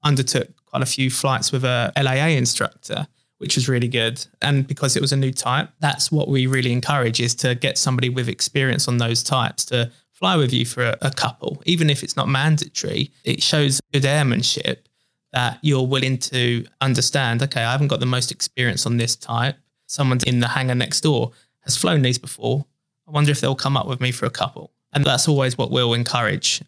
undertook 0.03 0.49
quite 0.65 0.82
a 0.82 0.88
few 0.88 1.12
flights 1.12 1.51
with 1.51 1.63
a 1.63 1.91
LAA 1.97 2.38
instructor 2.38 3.08
which 3.39 3.55
was 3.55 3.67
really 3.67 3.88
good. 3.88 4.23
And 4.41 4.67
because 4.67 4.95
it 4.95 5.01
was 5.01 5.12
a 5.12 5.17
new 5.17 5.32
type, 5.32 5.69
that's 5.79 6.12
what 6.12 6.27
we 6.27 6.45
really 6.45 6.71
encourage 6.71 7.19
is 7.19 7.34
to 7.36 7.55
get 7.55 7.77
somebody 7.77 8.10
with 8.10 8.29
experience 8.29 8.88
on 8.88 8.97
those 8.97 9.23
types 9.23 9.65
to 9.65 9.91
fly 10.12 10.36
with 10.36 10.53
you 10.53 10.65
for 10.65 10.84
a, 10.84 10.97
a 11.01 11.12
couple, 11.12 11.63
even 11.65 11.89
if 11.89 12.03
it's 12.03 12.17
not 12.17 12.27
mandatory. 12.27 13.12
It 13.23 13.41
shows 13.41 13.79
good 13.93 14.05
airmanship 14.05 14.88
that 15.31 15.59
you're 15.61 15.85
willing 15.85 16.17
to 16.17 16.65
understand, 16.81 17.43
okay, 17.43 17.63
I 17.63 17.71
haven't 17.71 17.87
got 17.87 17.99
the 17.99 18.05
most 18.05 18.31
experience 18.31 18.85
on 18.85 18.97
this 18.97 19.15
type. 19.15 19.57
Someone 19.87 20.19
in 20.25 20.39
the 20.39 20.47
hangar 20.47 20.75
next 20.75 21.01
door 21.01 21.31
has 21.61 21.77
flown 21.77 22.01
these 22.01 22.17
before. 22.17 22.65
I 23.07 23.11
wonder 23.11 23.31
if 23.31 23.41
they'll 23.41 23.55
come 23.55 23.77
up 23.77 23.87
with 23.87 24.01
me 24.01 24.11
for 24.11 24.25
a 24.25 24.31
couple. 24.31 24.71
And 24.93 25.05
that's 25.05 25.27
always 25.27 25.57
what 25.57 25.71
we'll 25.71 25.93
encourage 25.93 26.63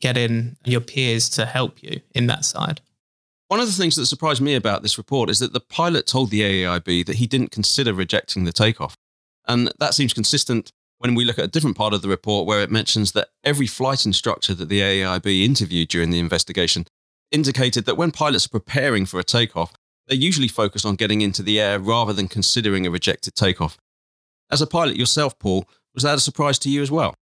getting 0.00 0.56
your 0.64 0.80
peers 0.80 1.28
to 1.30 1.46
help 1.46 1.82
you 1.82 2.00
in 2.14 2.26
that 2.26 2.44
side. 2.44 2.80
One 3.48 3.60
of 3.60 3.66
the 3.66 3.72
things 3.72 3.96
that 3.96 4.06
surprised 4.06 4.42
me 4.42 4.54
about 4.54 4.82
this 4.82 4.98
report 4.98 5.30
is 5.30 5.38
that 5.38 5.52
the 5.52 5.60
pilot 5.60 6.06
told 6.06 6.30
the 6.30 6.42
AAIB 6.42 7.06
that 7.06 7.16
he 7.16 7.26
didn't 7.26 7.52
consider 7.52 7.94
rejecting 7.94 8.44
the 8.44 8.52
takeoff. 8.52 8.96
And 9.46 9.72
that 9.78 9.94
seems 9.94 10.12
consistent 10.12 10.72
when 10.98 11.14
we 11.14 11.24
look 11.24 11.38
at 11.38 11.44
a 11.44 11.48
different 11.48 11.76
part 11.76 11.94
of 11.94 12.02
the 12.02 12.08
report 12.08 12.46
where 12.46 12.62
it 12.62 12.70
mentions 12.70 13.12
that 13.12 13.28
every 13.44 13.66
flight 13.66 14.04
instructor 14.04 14.54
that 14.54 14.68
the 14.68 14.80
AAIB 14.80 15.44
interviewed 15.44 15.88
during 15.88 16.10
the 16.10 16.18
investigation 16.18 16.86
indicated 17.30 17.84
that 17.86 17.96
when 17.96 18.10
pilots 18.10 18.46
are 18.46 18.50
preparing 18.50 19.06
for 19.06 19.18
a 19.18 19.24
takeoff, 19.24 19.72
they're 20.06 20.16
usually 20.16 20.48
focused 20.48 20.86
on 20.86 20.94
getting 20.94 21.20
into 21.20 21.42
the 21.42 21.60
air 21.60 21.78
rather 21.78 22.12
than 22.12 22.28
considering 22.28 22.86
a 22.86 22.90
rejected 22.90 23.34
takeoff. 23.34 23.78
As 24.50 24.62
a 24.62 24.66
pilot 24.66 24.96
yourself, 24.96 25.38
Paul, 25.38 25.68
was 25.94 26.04
that 26.04 26.16
a 26.16 26.20
surprise 26.20 26.58
to 26.60 26.70
you 26.70 26.82
as 26.82 26.90
well? 26.90 27.16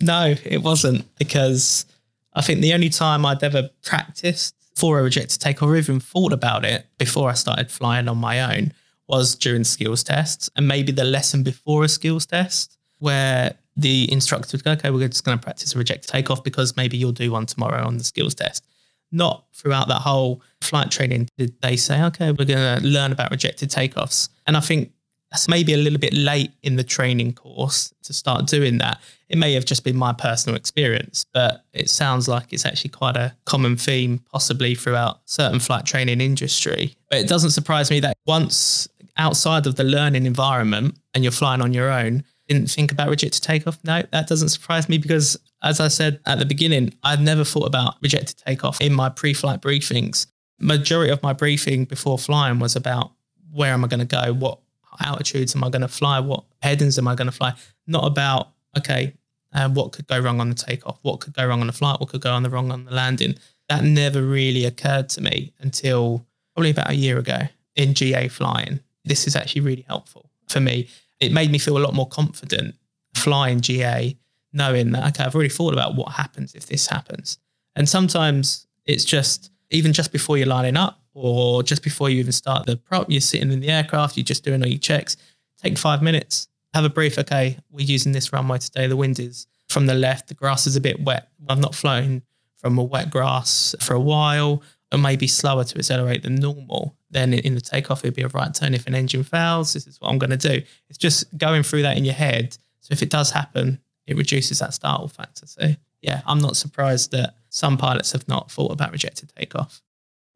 No, 0.00 0.34
it 0.44 0.62
wasn't 0.62 1.14
because 1.18 1.84
I 2.32 2.42
think 2.42 2.60
the 2.60 2.72
only 2.72 2.88
time 2.88 3.26
I'd 3.26 3.42
ever 3.42 3.70
practiced 3.82 4.54
for 4.76 4.98
a 4.98 5.02
rejected 5.02 5.40
takeoff 5.40 5.68
or 5.68 5.76
even 5.76 6.00
thought 6.00 6.32
about 6.32 6.64
it 6.64 6.86
before 6.96 7.28
I 7.28 7.34
started 7.34 7.70
flying 7.70 8.08
on 8.08 8.18
my 8.18 8.56
own 8.56 8.72
was 9.08 9.34
during 9.34 9.64
skills 9.64 10.04
tests 10.04 10.48
and 10.54 10.68
maybe 10.68 10.92
the 10.92 11.04
lesson 11.04 11.42
before 11.42 11.82
a 11.84 11.88
skills 11.88 12.24
test 12.26 12.78
where 12.98 13.54
the 13.76 14.10
instructor 14.12 14.56
would 14.56 14.64
go, 14.64 14.72
okay, 14.72 14.90
we're 14.90 15.08
just 15.08 15.24
going 15.24 15.36
to 15.36 15.42
practice 15.42 15.74
a 15.74 15.78
rejected 15.78 16.08
takeoff 16.08 16.44
because 16.44 16.76
maybe 16.76 16.96
you'll 16.96 17.12
do 17.12 17.32
one 17.32 17.46
tomorrow 17.46 17.84
on 17.84 17.98
the 17.98 18.04
skills 18.04 18.34
test. 18.34 18.66
Not 19.12 19.44
throughout 19.52 19.88
that 19.88 20.00
whole 20.00 20.42
flight 20.60 20.90
training 20.90 21.28
did 21.36 21.54
they 21.62 21.76
say, 21.76 22.02
okay, 22.04 22.32
we're 22.32 22.44
going 22.44 22.80
to 22.80 22.86
learn 22.86 23.12
about 23.12 23.30
rejected 23.30 23.70
takeoffs. 23.70 24.28
And 24.46 24.56
I 24.56 24.60
think 24.60 24.92
that's 25.30 25.48
maybe 25.48 25.74
a 25.74 25.76
little 25.76 25.98
bit 25.98 26.12
late 26.12 26.50
in 26.62 26.76
the 26.76 26.84
training 26.84 27.34
course 27.34 27.94
to 28.02 28.12
start 28.12 28.46
doing 28.46 28.78
that. 28.78 29.00
It 29.28 29.38
may 29.38 29.52
have 29.54 29.64
just 29.64 29.84
been 29.84 29.96
my 29.96 30.12
personal 30.12 30.56
experience, 30.56 31.24
but 31.32 31.64
it 31.72 31.88
sounds 31.88 32.26
like 32.26 32.52
it's 32.52 32.66
actually 32.66 32.90
quite 32.90 33.16
a 33.16 33.34
common 33.44 33.76
theme, 33.76 34.24
possibly 34.32 34.74
throughout 34.74 35.20
certain 35.26 35.60
flight 35.60 35.86
training 35.86 36.20
industry. 36.20 36.96
But 37.08 37.20
it 37.20 37.28
doesn't 37.28 37.50
surprise 37.50 37.90
me 37.90 38.00
that 38.00 38.16
once 38.26 38.88
outside 39.16 39.66
of 39.66 39.76
the 39.76 39.84
learning 39.84 40.26
environment 40.26 40.98
and 41.14 41.22
you're 41.22 41.32
flying 41.32 41.60
on 41.60 41.72
your 41.72 41.90
own, 41.90 42.24
didn't 42.48 42.68
think 42.68 42.90
about 42.90 43.08
rejected 43.08 43.42
takeoff. 43.42 43.78
No, 43.84 44.02
that 44.10 44.26
doesn't 44.26 44.48
surprise 44.48 44.88
me 44.88 44.98
because, 44.98 45.36
as 45.62 45.80
I 45.80 45.88
said 45.88 46.20
at 46.26 46.38
the 46.38 46.46
beginning, 46.46 46.94
I'd 47.02 47.20
never 47.20 47.44
thought 47.44 47.66
about 47.66 47.96
rejected 48.02 48.38
takeoff 48.38 48.80
in 48.80 48.92
my 48.92 49.08
pre-flight 49.08 49.60
briefings. 49.60 50.26
Majority 50.58 51.12
of 51.12 51.22
my 51.22 51.32
briefing 51.32 51.84
before 51.84 52.18
flying 52.18 52.58
was 52.58 52.76
about 52.76 53.12
where 53.52 53.72
am 53.72 53.84
I 53.84 53.88
going 53.88 54.00
to 54.00 54.06
go, 54.06 54.32
what 54.32 54.60
altitudes 55.00 55.54
am 55.54 55.64
I 55.64 55.70
going 55.70 55.82
to 55.82 55.88
fly? 55.88 56.20
What 56.20 56.44
headings 56.62 56.98
am 56.98 57.08
I 57.08 57.14
going 57.14 57.26
to 57.26 57.32
fly? 57.32 57.54
Not 57.86 58.06
about, 58.06 58.48
okay, 58.76 59.14
um, 59.52 59.74
what 59.74 59.92
could 59.92 60.06
go 60.06 60.18
wrong 60.18 60.40
on 60.40 60.48
the 60.48 60.54
takeoff? 60.54 60.98
What 61.02 61.20
could 61.20 61.34
go 61.34 61.46
wrong 61.46 61.60
on 61.60 61.66
the 61.66 61.72
flight? 61.72 62.00
What 62.00 62.10
could 62.10 62.20
go 62.20 62.32
on 62.32 62.42
the 62.42 62.50
wrong 62.50 62.70
on 62.70 62.84
the 62.84 62.92
landing? 62.92 63.34
That 63.68 63.84
never 63.84 64.22
really 64.22 64.64
occurred 64.64 65.08
to 65.10 65.20
me 65.20 65.52
until 65.58 66.26
probably 66.54 66.70
about 66.70 66.90
a 66.90 66.94
year 66.94 67.18
ago 67.18 67.40
in 67.76 67.94
GA 67.94 68.28
flying. 68.28 68.80
This 69.04 69.26
is 69.26 69.36
actually 69.36 69.62
really 69.62 69.84
helpful 69.88 70.30
for 70.48 70.60
me. 70.60 70.88
It 71.20 71.32
made 71.32 71.50
me 71.50 71.58
feel 71.58 71.78
a 71.78 71.80
lot 71.80 71.94
more 71.94 72.08
confident 72.08 72.74
flying 73.14 73.60
GA, 73.60 74.16
knowing 74.52 74.92
that, 74.92 75.06
okay, 75.08 75.24
I've 75.24 75.34
already 75.34 75.50
thought 75.50 75.72
about 75.72 75.94
what 75.94 76.12
happens 76.12 76.54
if 76.54 76.66
this 76.66 76.86
happens. 76.86 77.38
And 77.76 77.88
sometimes 77.88 78.66
it's 78.84 79.04
just, 79.04 79.50
even 79.70 79.92
just 79.92 80.12
before 80.12 80.36
you're 80.36 80.46
lining 80.46 80.76
up, 80.76 81.00
or 81.12 81.62
just 81.62 81.82
before 81.82 82.08
you 82.08 82.18
even 82.18 82.32
start 82.32 82.66
the 82.66 82.76
prop, 82.76 83.10
you're 83.10 83.20
sitting 83.20 83.52
in 83.52 83.60
the 83.60 83.68
aircraft, 83.68 84.16
you're 84.16 84.24
just 84.24 84.44
doing 84.44 84.62
all 84.62 84.68
your 84.68 84.78
checks. 84.78 85.16
Take 85.60 85.76
five 85.76 86.02
minutes, 86.02 86.48
have 86.72 86.84
a 86.84 86.88
brief. 86.88 87.18
Okay, 87.18 87.58
we're 87.70 87.86
using 87.86 88.12
this 88.12 88.32
runway 88.32 88.58
today. 88.58 88.86
The 88.86 88.96
wind 88.96 89.18
is 89.18 89.46
from 89.68 89.86
the 89.86 89.94
left. 89.94 90.28
The 90.28 90.34
grass 90.34 90.66
is 90.66 90.76
a 90.76 90.80
bit 90.80 91.02
wet. 91.02 91.28
I've 91.48 91.58
not 91.58 91.74
flown 91.74 92.22
from 92.56 92.78
a 92.78 92.84
wet 92.84 93.10
grass 93.10 93.74
for 93.80 93.94
a 93.94 94.00
while, 94.00 94.62
or 94.92 94.98
maybe 94.98 95.26
slower 95.26 95.64
to 95.64 95.78
accelerate 95.78 96.22
than 96.22 96.36
normal. 96.36 96.96
Then 97.10 97.34
in 97.34 97.54
the 97.54 97.60
takeoff, 97.60 98.04
it'd 98.04 98.14
be 98.14 98.22
a 98.22 98.28
right 98.28 98.54
turn. 98.54 98.74
If 98.74 98.86
an 98.86 98.94
engine 98.94 99.24
fails, 99.24 99.72
this 99.72 99.86
is 99.86 100.00
what 100.00 100.10
I'm 100.10 100.18
going 100.18 100.30
to 100.30 100.36
do. 100.36 100.62
It's 100.88 100.98
just 100.98 101.36
going 101.36 101.64
through 101.64 101.82
that 101.82 101.96
in 101.96 102.04
your 102.04 102.14
head. 102.14 102.56
So 102.80 102.92
if 102.92 103.02
it 103.02 103.10
does 103.10 103.30
happen, 103.30 103.80
it 104.10 104.16
reduces 104.16 104.58
that 104.58 104.74
startle 104.74 105.08
factor. 105.08 105.46
So 105.46 105.74
yeah, 106.02 106.22
I'm 106.26 106.40
not 106.40 106.56
surprised 106.56 107.12
that 107.12 107.36
some 107.48 107.78
pilots 107.78 108.12
have 108.12 108.26
not 108.26 108.50
thought 108.50 108.72
about 108.72 108.90
rejected 108.90 109.32
takeoff. 109.36 109.80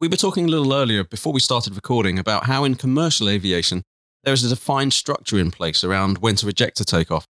We 0.01 0.09
were 0.09 0.17
talking 0.17 0.45
a 0.45 0.49
little 0.49 0.73
earlier 0.73 1.03
before 1.03 1.33
we 1.33 1.41
started 1.41 1.75
recording 1.75 2.19
about 2.19 2.45
how 2.45 2.65
in 2.65 2.77
commercial 2.77 3.29
aviation 3.29 3.83
there 4.23 4.33
is 4.33 4.45
a 4.45 4.49
defined 4.49 4.93
structure 4.93 5.39
in 5.39 5.51
place 5.51 5.83
around 5.83 6.19
when 6.19 6.37
to 6.37 6.47
reject 6.47 6.81
a 6.81 6.85
takeoff. 6.85 7.27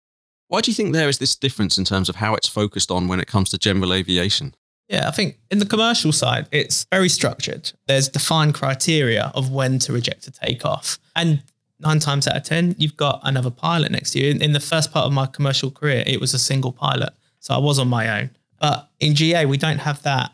Why 0.47 0.61
do 0.61 0.71
you 0.71 0.75
think 0.75 0.93
there 0.93 1.09
is 1.09 1.19
this 1.19 1.35
difference 1.35 1.77
in 1.77 1.85
terms 1.85 2.09
of 2.09 2.17
how 2.17 2.33
it's 2.33 2.47
focused 2.47 2.91
on 2.91 3.07
when 3.07 3.19
it 3.19 3.27
comes 3.27 3.49
to 3.51 3.57
general 3.57 3.93
aviation? 3.93 4.55
Yeah, 4.89 5.07
I 5.07 5.11
think 5.11 5.37
in 5.49 5.59
the 5.59 5.65
commercial 5.65 6.11
side, 6.11 6.47
it's 6.51 6.85
very 6.91 7.07
structured. 7.07 7.71
There's 7.87 8.09
defined 8.09 8.55
criteria 8.55 9.31
of 9.35 9.49
when 9.51 9.79
to 9.79 9.93
reject 9.93 10.27
a 10.27 10.31
takeoff. 10.31 10.99
And 11.15 11.43
nine 11.81 11.99
times 11.99 12.27
out 12.27 12.37
of 12.37 12.43
10, 12.43 12.75
you've 12.77 12.97
got 12.97 13.21
another 13.23 13.49
pilot 13.49 13.91
next 13.91 14.11
to 14.11 14.19
you. 14.19 14.31
In, 14.31 14.41
in 14.41 14.53
the 14.53 14.59
first 14.59 14.91
part 14.91 15.05
of 15.05 15.13
my 15.13 15.25
commercial 15.25 15.71
career, 15.71 16.03
it 16.05 16.19
was 16.19 16.33
a 16.33 16.39
single 16.39 16.71
pilot. 16.71 17.09
So 17.39 17.53
I 17.53 17.57
was 17.57 17.79
on 17.79 17.87
my 17.87 18.21
own. 18.21 18.29
But 18.59 18.89
in 18.99 19.15
GA, 19.15 19.45
we 19.45 19.57
don't 19.57 19.79
have 19.79 20.03
that 20.03 20.31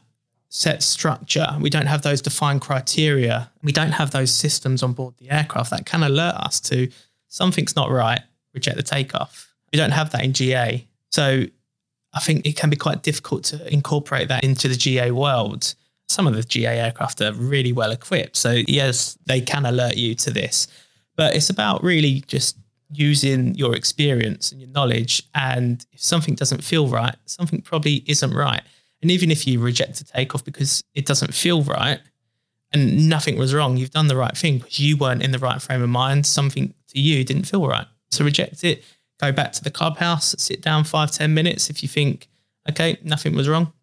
set 0.49 0.83
structure. 0.83 1.47
We 1.59 1.69
don't 1.69 1.85
have 1.85 2.01
those 2.01 2.21
defined 2.21 2.61
criteria. 2.61 3.49
We 3.63 3.71
don't 3.71 3.91
have 3.91 4.11
those 4.11 4.33
systems 4.33 4.83
on 4.83 4.93
board 4.93 5.15
the 5.17 5.29
aircraft 5.29 5.71
that 5.71 5.85
can 5.85 6.03
alert 6.03 6.35
us 6.35 6.59
to 6.61 6.89
something's 7.27 7.75
not 7.75 7.91
right, 7.91 8.21
reject 8.53 8.77
the 8.77 8.83
takeoff. 8.83 9.53
We 9.71 9.77
don't 9.77 9.91
have 9.91 10.11
that 10.11 10.23
in 10.23 10.33
GA. 10.33 10.87
So 11.11 11.45
I 12.13 12.19
think 12.19 12.45
it 12.45 12.55
can 12.55 12.69
be 12.69 12.75
quite 12.75 13.03
difficult 13.03 13.43
to 13.45 13.73
incorporate 13.73 14.29
that 14.29 14.43
into 14.43 14.67
the 14.67 14.75
GA 14.75 15.11
world. 15.11 15.75
Some 16.09 16.25
of 16.25 16.35
the 16.35 16.43
GA 16.43 16.79
aircraft 16.79 17.21
are 17.21 17.33
really 17.33 17.73
well 17.73 17.91
equipped. 17.91 18.37
So, 18.37 18.51
yes, 18.67 19.17
they 19.25 19.41
can 19.41 19.65
alert 19.65 19.97
you 19.97 20.15
to 20.15 20.31
this, 20.31 20.67
but 21.17 21.35
it's 21.35 21.49
about 21.49 21.83
really 21.83 22.23
just 22.27 22.57
using 22.89 23.53
your 23.55 23.75
experience 23.75 24.51
and 24.51 24.61
your 24.61 24.69
knowledge. 24.69 25.23
And 25.35 25.85
if 25.91 26.01
something 26.01 26.35
doesn't 26.35 26.63
feel 26.63 26.87
right, 26.87 27.15
something 27.25 27.61
probably 27.61 28.03
isn't 28.07 28.33
right. 28.33 28.61
And 29.01 29.11
even 29.11 29.29
if 29.29 29.45
you 29.45 29.59
reject 29.59 29.99
a 29.99 30.05
takeoff 30.05 30.45
because 30.45 30.83
it 30.93 31.05
doesn't 31.05 31.33
feel 31.33 31.63
right 31.63 31.99
and 32.71 33.09
nothing 33.09 33.37
was 33.37 33.53
wrong, 33.53 33.77
you've 33.77 33.91
done 33.91 34.07
the 34.07 34.15
right 34.15 34.37
thing 34.37 34.59
because 34.59 34.79
you 34.79 34.95
weren't 34.95 35.23
in 35.23 35.31
the 35.31 35.39
right 35.39 35.61
frame 35.61 35.81
of 35.81 35.89
mind. 35.89 36.25
Something 36.25 36.73
to 36.89 36.99
you 36.99 37.23
didn't 37.23 37.43
feel 37.43 37.67
right. 37.67 37.87
So 38.11 38.23
reject 38.23 38.63
it, 38.63 38.83
go 39.19 39.31
back 39.31 39.51
to 39.53 39.63
the 39.63 39.71
clubhouse, 39.71 40.33
sit 40.37 40.61
down 40.61 40.83
five 40.85 41.11
ten 41.11 41.33
minutes. 41.33 41.69
If 41.69 41.83
you 41.83 41.89
think, 41.89 42.27
okay, 42.69 42.97
nothing 43.03 43.35
was 43.35 43.49
wrong, 43.49 43.73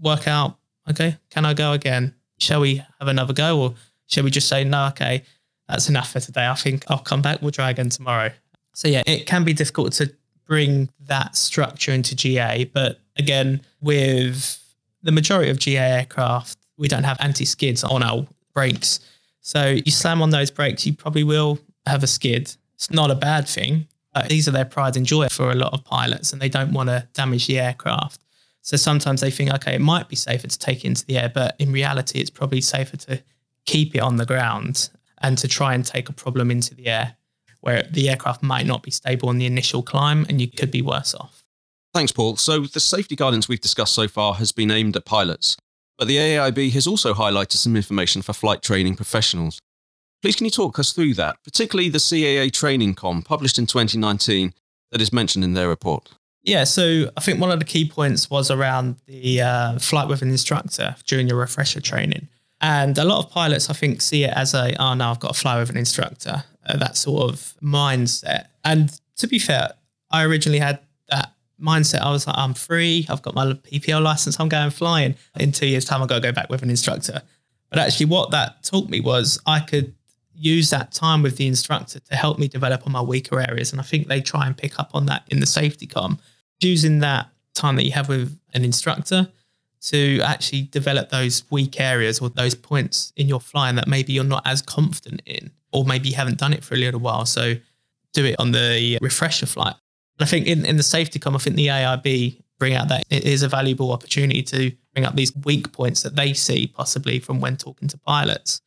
work 0.00 0.28
out, 0.28 0.58
okay, 0.90 1.16
can 1.30 1.44
I 1.44 1.54
go 1.54 1.72
again? 1.72 2.14
Shall 2.38 2.60
we 2.60 2.76
have 2.98 3.08
another 3.08 3.32
go? 3.32 3.60
Or 3.60 3.74
shall 4.06 4.24
we 4.24 4.30
just 4.30 4.48
say, 4.48 4.62
no, 4.62 4.88
okay, 4.88 5.24
that's 5.68 5.88
enough 5.88 6.12
for 6.12 6.20
today. 6.20 6.46
I 6.46 6.54
think 6.54 6.84
I'll 6.88 6.98
come 6.98 7.22
back. 7.22 7.42
We'll 7.42 7.50
try 7.50 7.70
again 7.70 7.90
tomorrow. 7.90 8.30
So 8.74 8.88
yeah, 8.88 9.02
it 9.06 9.26
can 9.26 9.44
be 9.44 9.52
difficult 9.52 9.92
to 9.94 10.12
bring 10.46 10.90
that 11.06 11.36
structure 11.36 11.92
into 11.92 12.14
GA, 12.14 12.64
but 12.64 13.00
again, 13.16 13.62
with 13.80 14.62
the 15.02 15.10
majority 15.10 15.50
of 15.50 15.58
GA 15.58 15.98
aircraft, 15.98 16.58
we 16.76 16.88
don't 16.88 17.04
have 17.04 17.16
anti-skids 17.20 17.82
on 17.82 18.02
our 18.02 18.26
brakes. 18.54 19.00
So 19.40 19.70
you 19.84 19.90
slam 19.90 20.22
on 20.22 20.30
those 20.30 20.50
brakes, 20.50 20.86
you 20.86 20.94
probably 20.94 21.24
will 21.24 21.58
have 21.86 22.02
a 22.02 22.06
skid. 22.06 22.54
It's 22.74 22.90
not 22.90 23.10
a 23.10 23.14
bad 23.14 23.48
thing. 23.48 23.88
These 24.28 24.48
are 24.48 24.50
their 24.52 24.64
pride 24.64 24.96
and 24.96 25.04
joy 25.04 25.28
for 25.28 25.50
a 25.50 25.54
lot 25.54 25.72
of 25.72 25.84
pilots, 25.84 26.32
and 26.32 26.40
they 26.40 26.48
don't 26.48 26.72
want 26.72 26.88
to 26.88 27.06
damage 27.12 27.46
the 27.46 27.58
aircraft. 27.58 28.20
So 28.62 28.76
sometimes 28.76 29.20
they 29.20 29.30
think, 29.30 29.52
okay, 29.54 29.74
it 29.74 29.80
might 29.80 30.08
be 30.08 30.16
safer 30.16 30.46
to 30.46 30.58
take 30.58 30.84
it 30.84 30.88
into 30.88 31.04
the 31.06 31.18
air, 31.18 31.30
but 31.32 31.54
in 31.58 31.72
reality, 31.72 32.18
it's 32.18 32.30
probably 32.30 32.60
safer 32.60 32.96
to 32.96 33.22
keep 33.64 33.94
it 33.94 34.00
on 34.00 34.16
the 34.16 34.26
ground 34.26 34.90
and 35.20 35.38
to 35.38 35.48
try 35.48 35.74
and 35.74 35.84
take 35.84 36.08
a 36.08 36.12
problem 36.12 36.50
into 36.50 36.74
the 36.74 36.86
air 36.86 37.16
where 37.60 37.82
the 37.90 38.08
aircraft 38.08 38.42
might 38.42 38.66
not 38.66 38.82
be 38.82 38.90
stable 38.90 39.28
on 39.28 39.38
the 39.38 39.46
initial 39.46 39.82
climb 39.82 40.24
and 40.28 40.40
you 40.40 40.48
could 40.48 40.70
be 40.70 40.82
worse 40.82 41.14
off. 41.14 41.42
Thanks, 41.94 42.12
Paul. 42.12 42.36
So, 42.36 42.60
the 42.60 42.80
safety 42.80 43.16
guidance 43.16 43.48
we've 43.48 43.60
discussed 43.60 43.94
so 43.94 44.06
far 44.06 44.34
has 44.34 44.52
been 44.52 44.70
aimed 44.70 44.96
at 44.96 45.04
pilots, 45.04 45.56
but 45.98 46.06
the 46.06 46.16
AAIB 46.16 46.72
has 46.72 46.86
also 46.86 47.14
highlighted 47.14 47.54
some 47.54 47.74
information 47.74 48.22
for 48.22 48.34
flight 48.34 48.62
training 48.62 48.96
professionals. 48.96 49.58
Please, 50.22 50.36
can 50.36 50.44
you 50.44 50.50
talk 50.50 50.78
us 50.78 50.92
through 50.92 51.14
that, 51.14 51.36
particularly 51.42 51.88
the 51.88 51.98
CAA 51.98 52.52
Training 52.52 52.94
Comm 52.94 53.24
published 53.24 53.58
in 53.58 53.66
2019 53.66 54.52
that 54.92 55.00
is 55.00 55.12
mentioned 55.12 55.44
in 55.44 55.54
their 55.54 55.68
report? 55.68 56.10
Yeah, 56.42 56.64
so 56.64 57.10
I 57.16 57.20
think 57.20 57.40
one 57.40 57.50
of 57.50 57.58
the 57.58 57.64
key 57.64 57.88
points 57.88 58.30
was 58.30 58.50
around 58.50 58.96
the 59.06 59.40
uh, 59.40 59.78
flight 59.78 60.06
with 60.06 60.22
an 60.22 60.30
instructor 60.30 60.94
during 61.06 61.26
your 61.26 61.38
refresher 61.38 61.80
training. 61.80 62.28
And 62.60 62.96
a 62.96 63.04
lot 63.04 63.24
of 63.24 63.30
pilots, 63.30 63.68
I 63.68 63.74
think, 63.74 64.00
see 64.00 64.24
it 64.24 64.32
as 64.34 64.54
a, 64.54 64.74
oh, 64.80 64.94
no, 64.94 65.10
I've 65.10 65.20
got 65.20 65.34
to 65.34 65.40
fly 65.40 65.58
with 65.58 65.70
an 65.70 65.76
instructor, 65.76 66.44
uh, 66.66 66.76
that 66.78 66.96
sort 66.96 67.30
of 67.30 67.54
mindset. 67.62 68.46
And 68.64 68.98
to 69.16 69.26
be 69.26 69.38
fair, 69.38 69.72
I 70.10 70.24
originally 70.24 70.58
had 70.58 70.80
that 71.10 71.32
mindset. 71.60 72.00
I 72.00 72.10
was 72.10 72.26
like, 72.26 72.36
I'm 72.38 72.54
free. 72.54 73.06
I've 73.08 73.22
got 73.22 73.34
my 73.34 73.52
PPL 73.52 74.02
license. 74.02 74.40
I'm 74.40 74.48
going 74.48 74.70
flying. 74.70 75.16
In 75.38 75.52
two 75.52 75.66
years' 75.66 75.84
time, 75.84 76.02
I've 76.02 76.08
got 76.08 76.16
to 76.16 76.28
go 76.28 76.32
back 76.32 76.48
with 76.48 76.62
an 76.62 76.70
instructor. 76.70 77.22
But 77.68 77.78
actually, 77.78 78.06
what 78.06 78.30
that 78.30 78.62
taught 78.62 78.88
me 78.88 79.00
was 79.00 79.38
I 79.46 79.60
could 79.60 79.94
use 80.34 80.70
that 80.70 80.92
time 80.92 81.22
with 81.22 81.36
the 81.36 81.46
instructor 81.46 81.98
to 81.98 82.16
help 82.16 82.38
me 82.38 82.48
develop 82.48 82.86
on 82.86 82.92
my 82.92 83.00
weaker 83.00 83.40
areas. 83.40 83.72
And 83.72 83.80
I 83.80 83.84
think 83.84 84.06
they 84.06 84.20
try 84.20 84.46
and 84.46 84.56
pick 84.56 84.78
up 84.78 84.90
on 84.94 85.06
that 85.06 85.24
in 85.28 85.40
the 85.40 85.46
safety 85.46 85.86
com. 85.86 86.18
Using 86.60 87.00
that 87.00 87.28
time 87.54 87.76
that 87.76 87.84
you 87.84 87.92
have 87.92 88.08
with 88.08 88.38
an 88.54 88.64
instructor 88.64 89.28
to 89.86 90.20
actually 90.22 90.62
develop 90.62 91.10
those 91.10 91.44
weak 91.50 91.80
areas 91.80 92.20
or 92.20 92.28
those 92.28 92.54
points 92.54 93.12
in 93.16 93.28
your 93.28 93.40
flying 93.40 93.76
that 93.76 93.86
maybe 93.86 94.12
you're 94.12 94.24
not 94.24 94.42
as 94.44 94.60
confident 94.60 95.22
in, 95.26 95.50
or 95.72 95.84
maybe 95.84 96.08
you 96.08 96.16
haven't 96.16 96.38
done 96.38 96.52
it 96.52 96.64
for 96.64 96.74
a 96.74 96.78
little 96.78 97.00
while. 97.00 97.24
So 97.24 97.54
do 98.12 98.24
it 98.24 98.36
on 98.38 98.52
the 98.52 98.98
refresher 99.00 99.46
flight. 99.46 99.74
And 100.18 100.26
I 100.26 100.28
think 100.28 100.46
in, 100.46 100.64
in 100.64 100.76
the 100.76 100.82
safety 100.82 101.18
com, 101.18 101.36
I 101.36 101.38
think 101.38 101.56
the 101.56 101.68
AIB 101.68 102.42
bring 102.58 102.74
out 102.74 102.88
that 102.88 103.04
it 103.10 103.24
is 103.24 103.42
a 103.42 103.48
valuable 103.48 103.92
opportunity 103.92 104.42
to 104.42 104.72
bring 104.94 105.04
up 105.04 105.14
these 105.14 105.34
weak 105.44 105.72
points 105.72 106.02
that 106.02 106.16
they 106.16 106.32
see 106.32 106.66
possibly 106.66 107.20
from 107.20 107.40
when 107.40 107.56
talking 107.56 107.86
to 107.88 107.98
pilots. 107.98 108.60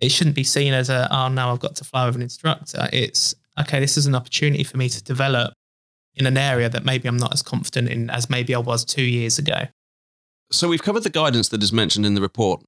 It 0.00 0.10
shouldn't 0.10 0.36
be 0.36 0.44
seen 0.44 0.72
as 0.72 0.88
a, 0.88 1.08
oh, 1.10 1.28
now 1.28 1.52
I've 1.52 1.60
got 1.60 1.76
to 1.76 1.84
fly 1.84 2.06
with 2.06 2.16
an 2.16 2.22
instructor. 2.22 2.88
It's, 2.92 3.34
okay, 3.60 3.78
this 3.78 3.96
is 3.96 4.06
an 4.06 4.14
opportunity 4.14 4.64
for 4.64 4.76
me 4.76 4.88
to 4.88 5.02
develop 5.02 5.52
in 6.14 6.26
an 6.26 6.36
area 6.36 6.68
that 6.68 6.84
maybe 6.84 7.08
I'm 7.08 7.16
not 7.16 7.32
as 7.32 7.42
confident 7.42 7.88
in 7.88 8.10
as 8.10 8.30
maybe 8.30 8.54
I 8.54 8.58
was 8.58 8.84
two 8.84 9.02
years 9.02 9.38
ago. 9.38 9.66
So 10.52 10.68
we've 10.68 10.82
covered 10.82 11.02
the 11.02 11.10
guidance 11.10 11.48
that 11.48 11.62
is 11.62 11.72
mentioned 11.72 12.04
in 12.04 12.14
the 12.14 12.20
report. 12.20 12.62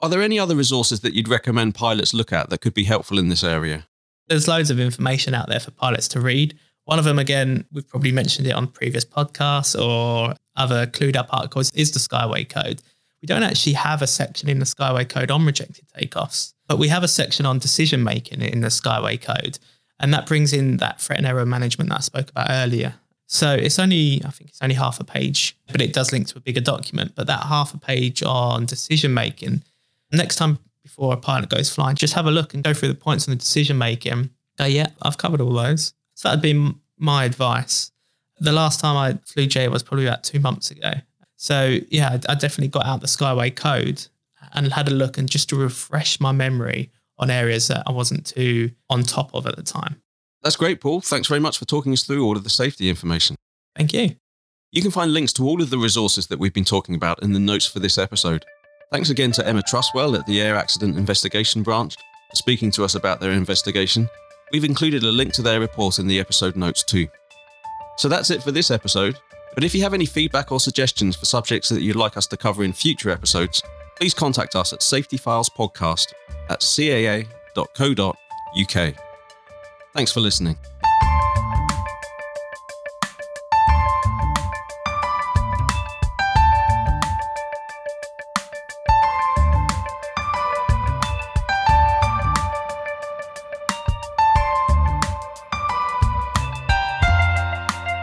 Are 0.00 0.08
there 0.10 0.20
any 0.20 0.38
other 0.38 0.54
resources 0.54 1.00
that 1.00 1.14
you'd 1.14 1.28
recommend 1.28 1.74
pilots 1.74 2.12
look 2.12 2.32
at 2.32 2.50
that 2.50 2.60
could 2.60 2.74
be 2.74 2.84
helpful 2.84 3.18
in 3.18 3.28
this 3.28 3.42
area? 3.42 3.86
There's 4.28 4.46
loads 4.46 4.70
of 4.70 4.78
information 4.78 5.32
out 5.32 5.48
there 5.48 5.60
for 5.60 5.70
pilots 5.70 6.08
to 6.08 6.20
read. 6.20 6.58
One 6.84 6.98
of 6.98 7.06
them, 7.06 7.18
again, 7.18 7.64
we've 7.72 7.88
probably 7.88 8.12
mentioned 8.12 8.46
it 8.46 8.52
on 8.52 8.66
previous 8.66 9.04
podcasts 9.04 9.80
or 9.80 10.34
other 10.56 10.86
clued 10.86 11.16
up 11.16 11.28
articles, 11.30 11.70
is 11.74 11.92
the 11.92 12.00
Skyway 12.00 12.48
Code. 12.48 12.82
We 13.22 13.26
don't 13.26 13.44
actually 13.44 13.74
have 13.74 14.02
a 14.02 14.06
section 14.06 14.48
in 14.50 14.58
the 14.58 14.66
Skyway 14.66 15.08
Code 15.08 15.30
on 15.30 15.46
rejected 15.46 15.86
takeoffs, 15.96 16.52
but 16.66 16.78
we 16.78 16.88
have 16.88 17.04
a 17.04 17.08
section 17.08 17.46
on 17.46 17.58
decision 17.58 18.04
making 18.04 18.42
in 18.42 18.60
the 18.60 18.68
Skyway 18.68 19.20
Code. 19.20 19.58
And 20.00 20.12
that 20.12 20.26
brings 20.26 20.52
in 20.52 20.78
that 20.78 21.00
threat 21.00 21.18
and 21.18 21.26
error 21.26 21.46
management 21.46 21.90
that 21.90 21.98
I 21.98 22.00
spoke 22.00 22.30
about 22.30 22.48
earlier. 22.50 22.94
So 23.32 23.54
it's 23.54 23.78
only, 23.78 24.20
I 24.26 24.30
think 24.30 24.50
it's 24.50 24.60
only 24.60 24.74
half 24.74 25.00
a 25.00 25.04
page, 25.04 25.56
but 25.70 25.80
it 25.80 25.94
does 25.94 26.12
link 26.12 26.26
to 26.28 26.36
a 26.36 26.40
bigger 26.42 26.60
document. 26.60 27.12
But 27.14 27.28
that 27.28 27.44
half 27.44 27.72
a 27.72 27.78
page 27.78 28.22
on 28.22 28.66
decision 28.66 29.14
making, 29.14 29.62
next 30.12 30.36
time 30.36 30.58
before 30.82 31.14
a 31.14 31.16
pilot 31.16 31.48
goes 31.48 31.74
flying, 31.74 31.96
just 31.96 32.12
have 32.12 32.26
a 32.26 32.30
look 32.30 32.52
and 32.52 32.62
go 32.62 32.74
through 32.74 32.88
the 32.88 32.94
points 32.94 33.26
on 33.26 33.32
the 33.32 33.38
decision 33.38 33.78
making. 33.78 34.28
Go, 34.58 34.66
yeah, 34.66 34.88
I've 35.00 35.16
covered 35.16 35.40
all 35.40 35.54
those. 35.54 35.94
So 36.12 36.28
that'd 36.28 36.42
be 36.42 36.74
my 36.98 37.24
advice. 37.24 37.90
The 38.38 38.52
last 38.52 38.80
time 38.80 38.98
I 38.98 39.18
flew 39.24 39.46
J 39.46 39.66
was 39.68 39.82
probably 39.82 40.06
about 40.06 40.24
two 40.24 40.38
months 40.38 40.70
ago. 40.70 40.92
So 41.36 41.78
yeah, 41.88 42.18
I 42.28 42.34
definitely 42.34 42.68
got 42.68 42.84
out 42.84 43.00
the 43.00 43.06
Skyway 43.06 43.56
code 43.56 44.06
and 44.52 44.70
had 44.70 44.88
a 44.88 44.92
look 44.92 45.16
and 45.16 45.26
just 45.26 45.48
to 45.48 45.56
refresh 45.56 46.20
my 46.20 46.32
memory 46.32 46.90
on 47.18 47.30
areas 47.30 47.68
that 47.68 47.84
I 47.86 47.92
wasn't 47.92 48.26
too 48.26 48.72
on 48.90 49.04
top 49.04 49.34
of 49.34 49.46
at 49.46 49.56
the 49.56 49.62
time. 49.62 50.01
That's 50.42 50.56
great, 50.56 50.80
Paul. 50.80 51.00
Thanks 51.00 51.28
very 51.28 51.40
much 51.40 51.58
for 51.58 51.64
talking 51.64 51.92
us 51.92 52.02
through 52.02 52.24
all 52.24 52.36
of 52.36 52.44
the 52.44 52.50
safety 52.50 52.88
information. 52.88 53.36
Thank 53.76 53.92
you. 53.92 54.16
You 54.72 54.82
can 54.82 54.90
find 54.90 55.12
links 55.12 55.32
to 55.34 55.44
all 55.44 55.62
of 55.62 55.70
the 55.70 55.78
resources 55.78 56.26
that 56.28 56.38
we've 56.38 56.54
been 56.54 56.64
talking 56.64 56.94
about 56.94 57.22
in 57.22 57.32
the 57.32 57.38
notes 57.38 57.66
for 57.66 57.78
this 57.78 57.98
episode. 57.98 58.44
Thanks 58.90 59.10
again 59.10 59.32
to 59.32 59.46
Emma 59.46 59.62
Truswell 59.62 60.18
at 60.18 60.26
the 60.26 60.40
Air 60.40 60.56
Accident 60.56 60.96
Investigation 60.98 61.62
Branch 61.62 61.94
for 61.94 62.36
speaking 62.36 62.70
to 62.72 62.84
us 62.84 62.94
about 62.94 63.20
their 63.20 63.32
investigation. 63.32 64.08
We've 64.52 64.64
included 64.64 65.02
a 65.02 65.12
link 65.12 65.32
to 65.34 65.42
their 65.42 65.60
report 65.60 65.98
in 65.98 66.06
the 66.06 66.18
episode 66.18 66.56
notes 66.56 66.82
too. 66.82 67.08
So 67.96 68.08
that's 68.08 68.30
it 68.30 68.42
for 68.42 68.50
this 68.50 68.70
episode. 68.70 69.18
But 69.54 69.64
if 69.64 69.74
you 69.74 69.82
have 69.82 69.94
any 69.94 70.06
feedback 70.06 70.50
or 70.50 70.60
suggestions 70.60 71.16
for 71.16 71.26
subjects 71.26 71.68
that 71.68 71.82
you'd 71.82 71.96
like 71.96 72.16
us 72.16 72.26
to 72.28 72.36
cover 72.36 72.64
in 72.64 72.72
future 72.72 73.10
episodes, 73.10 73.62
please 73.96 74.14
contact 74.14 74.56
us 74.56 74.72
at 74.72 74.80
safetyfilespodcast 74.80 76.12
at 76.48 76.60
caa.co.uk. 76.60 78.14
Thanks 79.94 80.10
for 80.10 80.20
listening. 80.20 80.56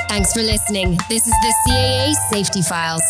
Thanks 0.09 0.33
for 0.33 0.41
listening. 0.41 0.97
This 1.07 1.25
is 1.25 1.33
the 1.41 1.53
CAA 1.65 2.13
Safety 2.29 2.61
Files. 2.61 3.01